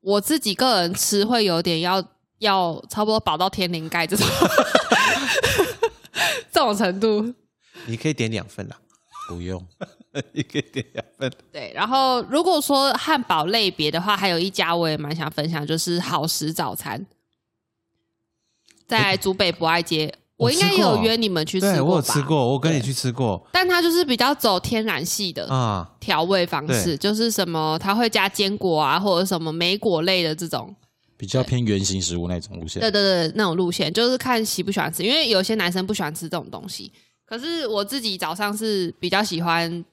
[0.05, 2.05] 我自己个人吃会有点要
[2.39, 4.27] 要差不多饱到天灵盖这种
[6.53, 7.35] 这种程度。
[7.87, 8.77] 你可以点两份啦，
[9.29, 9.67] 不用。
[10.33, 11.33] 你可以点两份。
[11.51, 17.05] 对，然后如果说汉堡类别的话，还有一家我也蛮想分享，就是好食早餐，
[18.87, 21.85] 在竹北博爱街，我应该也有约你们去吃过吧？
[21.85, 25.91] 我有吃过，我跟你去吃过但它就是比较走天然系的啊。
[25.99, 30.75] 调味方式，对就是什么它会加坚果啊，或者什么莓果类的这种，
[31.17, 32.91] 比较偏圆形食物那种路线对。
[32.91, 36.93] 对对，那种路线，就是看喜不喜欢吃，因为有些男生不喜欢吃这种东西。
[37.27, 39.85] 可是我自己早上是比较喜欢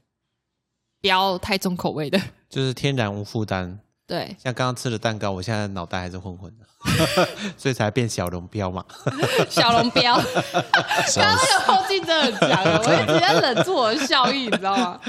[1.01, 3.79] 不要太重口味的，就是天然无负担。
[4.11, 6.65] 对，像刚刚吃的蛋糕，我现在脑袋还是混混的，
[7.57, 8.83] 所以才变小龙标嘛。
[9.49, 10.19] 小龙标。
[11.07, 14.99] 笑刚刚死那个后劲真的很强，我一直在忍住我的笑意，你知道吗？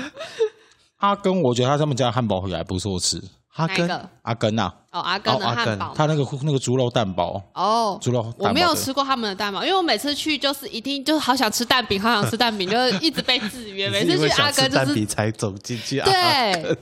[1.01, 3.21] 他跟，我觉得他他们家的汉堡也还不错吃。
[3.55, 4.09] 哈根？
[4.23, 5.93] 阿根啊，哦，阿根的汉堡。
[5.95, 13.91] 他那个那个猪肉蛋堡，哦，猪肉我没有吃过他们的蛋堡，因为我每次去就是一定就是好想吃蛋饼，好想吃蛋饼，就是一直被制约。
[13.91, 16.09] 每次去阿根就是蛋饼才走进去啊。
[16.09, 16.79] 对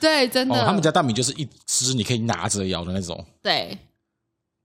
[0.00, 3.78] 对，真的，哦，他们家蛋饼就是一吃你可以拿着咬的那种，对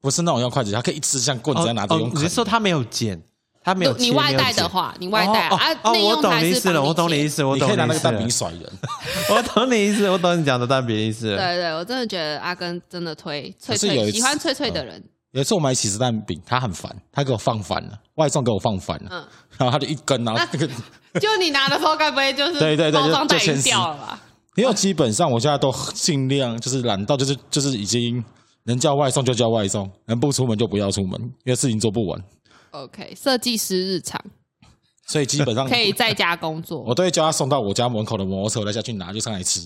[0.02, 2.20] 不是那种用筷子，它可以一吃像棍子一样拿着哦用啃。
[2.20, 3.22] 你是说他没有剪，
[3.64, 8.44] 他没有你外带的话，你外带哦啊，哦，内我懂用才是你意思了，我懂你意思，我你可以拿那个懂你意思。
[8.46, 8.72] 了蛋饼甩人，
[9.32, 11.38] 我懂你意思，我懂你讲的蛋饼意思了。
[11.38, 15.02] 对对，我真的觉得阿根真的推脆脆，喜欢脆脆的人，
[15.32, 19.26] 有一次我买起司蛋饼，他很烦，他给我放反了，外送给我放反了，嗯，
[19.58, 20.68] 然后他就一根，然后那个，
[21.20, 23.98] 就你拿的时候，该不会就是对对对包装袋掉了。
[23.98, 24.20] 吧？
[24.56, 28.24] 因为基本上我现在都尽量就是懒到就是就是已经
[28.66, 32.22] 能叫外送就叫外送，能不出门就不要出门，因为事情做不完，
[32.74, 34.20] OK，设计师日常
[35.08, 39.62] 所以基本上可以在家工作 我，都会叫他送到我家门口的摩托车，我再下去拿就上来吃。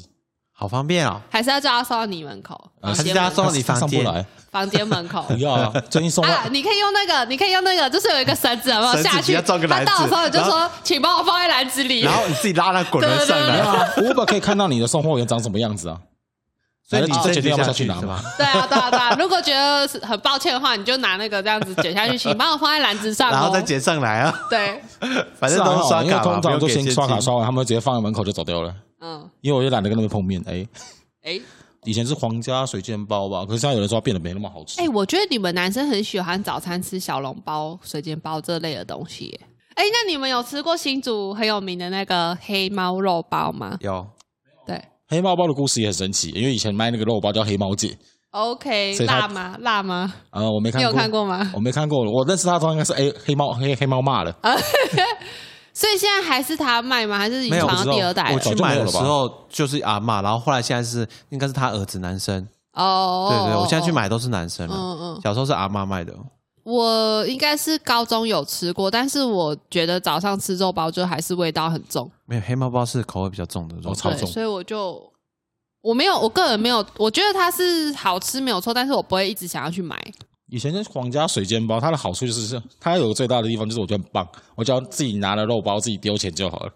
[0.52, 1.22] 好方便哦。
[1.30, 5.22] 还是要叫他送到你门口，还是叫他送到你房间房间门口。
[5.28, 5.72] 不 要啊！
[5.90, 9.40] 最近送、啊，你可以用那个，你可以用那个，就是有一个绳子，有没有下去？
[9.42, 12.02] 装个他篮子到的时候你就说，请帮我放在篮子里。
[12.02, 16.02] 然后你自己拉那滚轮上来，啊，Uber 可以看到你的送货员长什么样子啊，
[16.90, 18.22] 所以你这决定要不要下下去拿吗？
[18.38, 19.16] 对啊，对啊，对啊。
[19.20, 24.82] 如果觉得是很抱歉的话，你就拿那个这样子剪下去，请帮我放在篮子上、哦，然后再剪上来啊，对，
[25.38, 28.74] 反正都是是啊因为刷卡嘛，通常就先刷卡刷完，他们会直接放在门口就走掉了。
[29.02, 30.66] 嗯，因为我就懒得跟他们碰面，哎、
[31.24, 31.42] 哎，
[31.84, 34.80] 以前是皇家水煎包吧，可是现在有人说变得没那么好吃。
[34.82, 39.40] 哎、我觉得你们男生很喜欢早餐吃小笼包、水煎包这类的东西耶。
[39.76, 43.78] 哎、那你们有吃过新竹很有名的那个黑猫肉包吗？
[43.82, 44.17] 有对
[45.10, 47.98] 黑猫包的故事也很神奇，因为以前卖那个肉包叫黑猫姐
[48.32, 49.56] ，，OK，辣吗？
[49.60, 50.14] 辣吗？
[50.32, 51.52] 呃，我没看过，你有看过吗？
[51.56, 54.36] 我没看过，我认识他的时候应该是哎黑猫黑黑猫骂了，
[55.74, 57.18] 所以现在还是他卖吗？
[57.18, 58.36] 还是已传到第二代了？
[58.36, 62.46] 我去买的时候就是阿妈，然后后来现在是应该是他儿子男生。
[62.74, 63.94] 哦，对对，我现在去哦。
[63.96, 64.76] 买都是男生了。
[64.76, 66.14] 嗯嗯，小时候是阿妈卖的，
[66.70, 73.92] 我应该是高中有吃过，但是我觉得早上吃肉包就还是味道很重，没有黑猫包是口味比较重的肉。
[73.92, 75.02] 哦，超对，重所以我就
[75.80, 79.98] 我没有，我个人没有，我觉得它是好吃没有错，但是我不会一直想要去买。
[80.50, 86.74] 以前就是皇家水煎包，它的好处就是它有个最大的地方就是我觉得很棒，我只要自己拿了肉包自己丢钱就好了，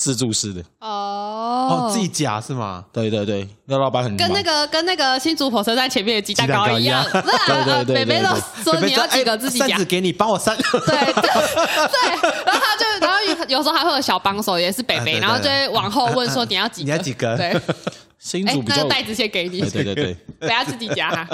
[0.00, 0.62] 自助式的。
[0.80, 1.68] 哦。
[1.70, 2.84] 哦，自己夹是吗？
[2.90, 8.34] 对对对，那老板很跟那个跟那个新竹火车站前面的鸡蛋糕一样，鸡蛋 对对对北北都
[8.64, 9.68] 说你要几个自己夹。
[9.68, 10.56] 扇子，给你，帮我扇。
[10.56, 17.36] 对对 对，然后他就然后有有时候还会有小帮手，也是北北，然后就会往后问说你要几个，你要几个？
[17.36, 17.60] 对，哎
[18.18, 19.60] 新竹，比较那个袋子先给你。
[19.60, 21.28] 对，对对对，等下自己夹哈。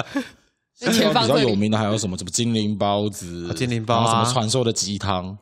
[0.79, 1.41] 新竹钱放这里。
[1.41, 4.11] 比较有名的还有什么什么精灵包子、啊精灵包啊。
[4.11, 5.37] 什么传说的鸡汤，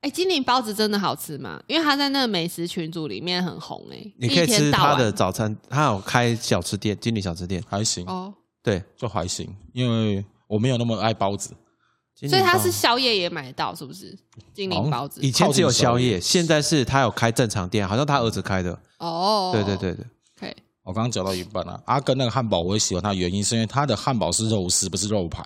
[0.00, 1.60] 哎，金陵包子真的好吃吗？
[1.66, 7.62] 因为他在那个美食群组里面很红哎，你可以吃他的早餐，他有开小吃店，金陵小吃店。
[7.68, 8.32] 还行，哦，
[8.62, 11.50] 对，就还行，因为我没有那么爱包子。
[11.50, 14.16] 包所以他是宵夜也买得到，是不是？
[14.52, 18.76] 金陵包子以前只有宵夜，现在是他有开正常店，好像他儿子开的。
[18.98, 20.04] 哦，对对对对，
[20.38, 20.54] 可以。
[20.82, 25.44] 我刚刚讲到一半啊，阿根那个汉堡我也喜欢它，原因是因为它的汉堡是肉丝，不是肉排。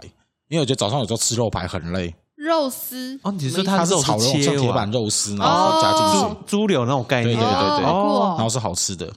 [0.49, 7.37] 因为我觉得早上有时候吃肉排很累，肉丝哦，你说它肉是炒肉切像铁板完肉丝，然后加进去，哦猪柳那种概念。
[7.37, 9.13] 对对对对然后是好吃的。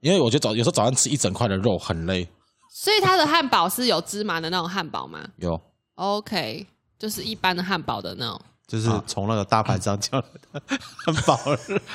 [0.00, 2.28] 因为我觉得早有时候早上吃一整块的肉很累，
[2.70, 5.58] 所以它的汉堡是有芝麻的那种汉堡吗有
[5.94, 6.66] ？OK，
[6.98, 8.40] 就是一般的汉堡的那种。
[8.68, 10.60] 就是从那个大盘上叫来的
[11.04, 11.38] 汉堡，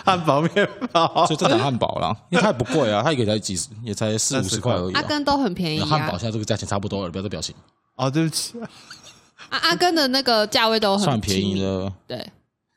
[0.06, 1.36] 汉堡面包所以。
[1.40, 5.02] 正常汉堡啦，因为它也不贵啊，它一个才几十，也才四五十块而已、啊。
[5.02, 7.54] 阿根都很便宜啊汉堡现，在这个价钱差不多了，不要这表情，
[7.98, 8.54] 哦，对不起，
[9.52, 11.64] 阿阿根的那个价位都很算便宜亲民。
[11.64, 11.94] 的。
[12.08, 12.18] 对，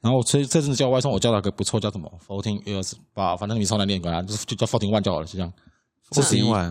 [0.03, 5.53] 然后这这阵子叫外送，我叫了个不错，叫什么 fourteen Years 吧，反正你超难念，管它就就叫 fourteen one 就好了，就这样。
[6.11, 6.65] 这是今晚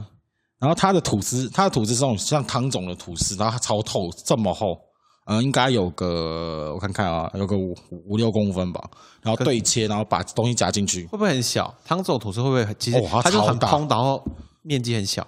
[0.59, 4.79] 然后它的吐司，它的吐司是那种像汤种的吐司，然后它超透，这么厚，
[5.25, 7.75] 嗯、应该有个我看看啊，有个五
[8.07, 8.81] 五六公分吧。
[9.21, 11.73] 然后对切，然后把东西夹进去，会不会很小？
[11.83, 14.23] 汤这种吐司会不会很其实哦它它就很超大空，然后
[14.61, 15.27] 面积很小？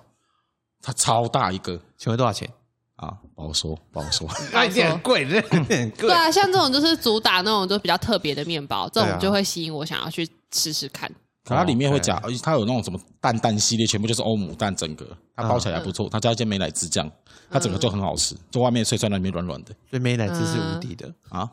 [0.82, 2.50] 它超大一个请问多少钱？
[2.96, 4.28] 啊，不好说，不好说。
[4.54, 6.12] 那有点贵，这 有点贵对。
[6.14, 11.10] 啊，像这种就是主打那种就比较特别的面包，这种就会吸引我想要去试试看。
[11.44, 17.10] 可它里面会加，它有那种什么蛋蛋系列，全部就是欧姆蛋，整个它包起来还不错，它加一些美乃滋酱，
[17.52, 21.48] 它整个就很好吃，就外面脆脆，里面软软的所以美乃滋是无敌的，啊。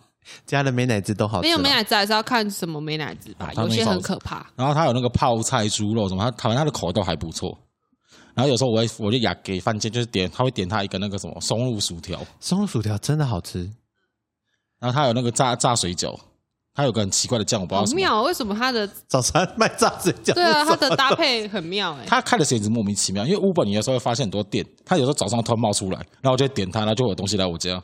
[0.46, 1.42] 加的美乃滋都好吃。
[1.42, 4.46] 没有美，乃滋还是要看什么美乃滋吧有些很可怕。
[4.54, 7.58] 然后它有那个泡菜猪肉什么，它台湾它的口味都还不错。
[8.34, 13.70] 然后有时候我会我就雅给饭店就是点，他会点他一个那个什么松露薯条，松露薯条真的好吃。
[14.78, 16.18] 然后他有那个炸炸水饺，
[16.74, 17.96] 他有个很奇怪的酱，我不知道什么。
[17.96, 22.04] 妙哦，为什么他的早餐卖炸水饺，对啊，他的搭配配很妙哎。
[22.06, 27.80] 他开的时间一直莫名其妙，因为 Uber 你有时候会发现很多店，他有时候早上突然冒出来，然后我就会点它，然后就会有东西来我家，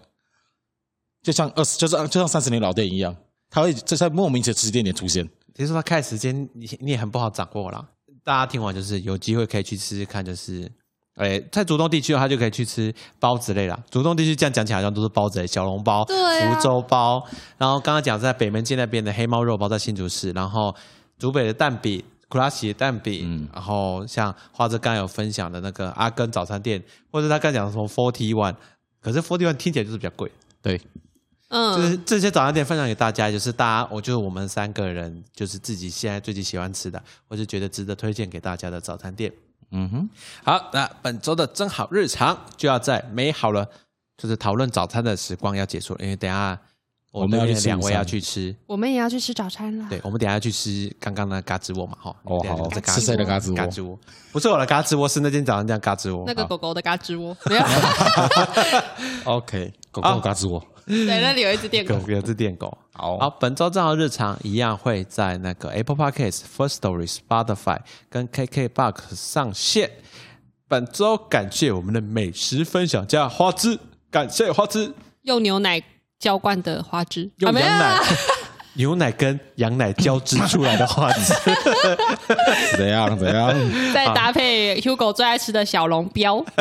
[1.22, 3.14] 就像二十，就是就像三十年老店一样，
[3.50, 5.28] 他会就在莫名其妙的时间点出现。
[5.54, 7.86] 其实说他开时间，你你也很不好掌握啦。
[8.28, 10.70] 大家听完就是有机会可以去吃吃看，就是，
[11.14, 13.82] 哎，在竹东地区的话就可以去吃包子类啦。
[13.90, 17.26] 竹东地区这样讲起来好像都是包子类，小笼包、对啊福州包，
[17.56, 20.76] 然后刚刚讲在北门街那边的黑猫肉包在新竹市，然后
[21.18, 22.04] 竹北的蛋饼。
[22.30, 28.54] 库拉西的蛋饼，嗯然后像花泽刚有分享的那个阿根早餐店，或者他刚讲的什么 Forty One，
[29.00, 30.78] 可是 Forty One 听起来就是比较贵，对，
[31.48, 39.32] 嗯，就是这些早餐店分享给大家，就是大家，我就是我们三个人，就是自己现在最近喜欢吃的，或是觉得值得推荐给大家的早餐店。
[39.70, 40.10] 嗯哼，
[40.44, 43.66] 好，那本周的真好日常就要在美好了，
[44.16, 46.58] 就是讨论早餐的时光要结束了，因为等一下
[47.10, 49.86] 我我们要去两位要去吃，我们也要去吃早餐了。
[49.88, 52.14] 对，我们等一下去吃刚刚的嘎吱窝嘛，哈。
[52.24, 53.56] 哦好就是嘎是谁的嘎吱窝？
[53.56, 53.98] 嘎吱窝。
[54.30, 56.24] 不是我的嘎吱窝，是那天早餐店嘎吱窝。
[56.26, 57.34] 那个狗狗的嘎吱窝。
[57.48, 57.62] 没有
[59.24, 61.98] ，OK，狗狗嘎吱窝，对，那里有一只电狗。
[62.06, 62.76] 有一只电狗。
[62.92, 63.18] 好。
[63.18, 67.78] 好，本周正好日常一样会在那个 Apple Podcast、First Story、Spotify
[68.10, 69.90] 跟 KKBox 上线。
[70.68, 73.78] 本周感谢我们的美食分享家花枝，
[74.10, 74.92] 感谢花枝。
[75.22, 75.82] 用牛奶
[76.18, 78.00] 浇灌的花枝，用啊没有羊奶啊，
[78.74, 81.34] 牛奶跟羊奶交织出来的花枝。
[82.76, 83.52] 怎样怎样？
[83.92, 86.44] 再搭配 Hugo 最爱吃的小笼标。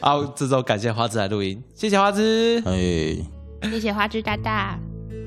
[0.00, 2.62] 好，这周感谢花枝来录音，谢谢花枝。
[2.66, 4.78] 哎，谢谢花枝大大，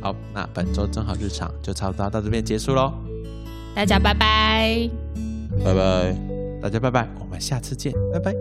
[0.02, 2.94] 好，那本周正好日常就差不多到这边结束喽，
[3.76, 4.90] 大家拜拜。
[5.64, 6.16] 拜拜。
[6.62, 8.34] 大家拜拜，我们下次见，拜拜。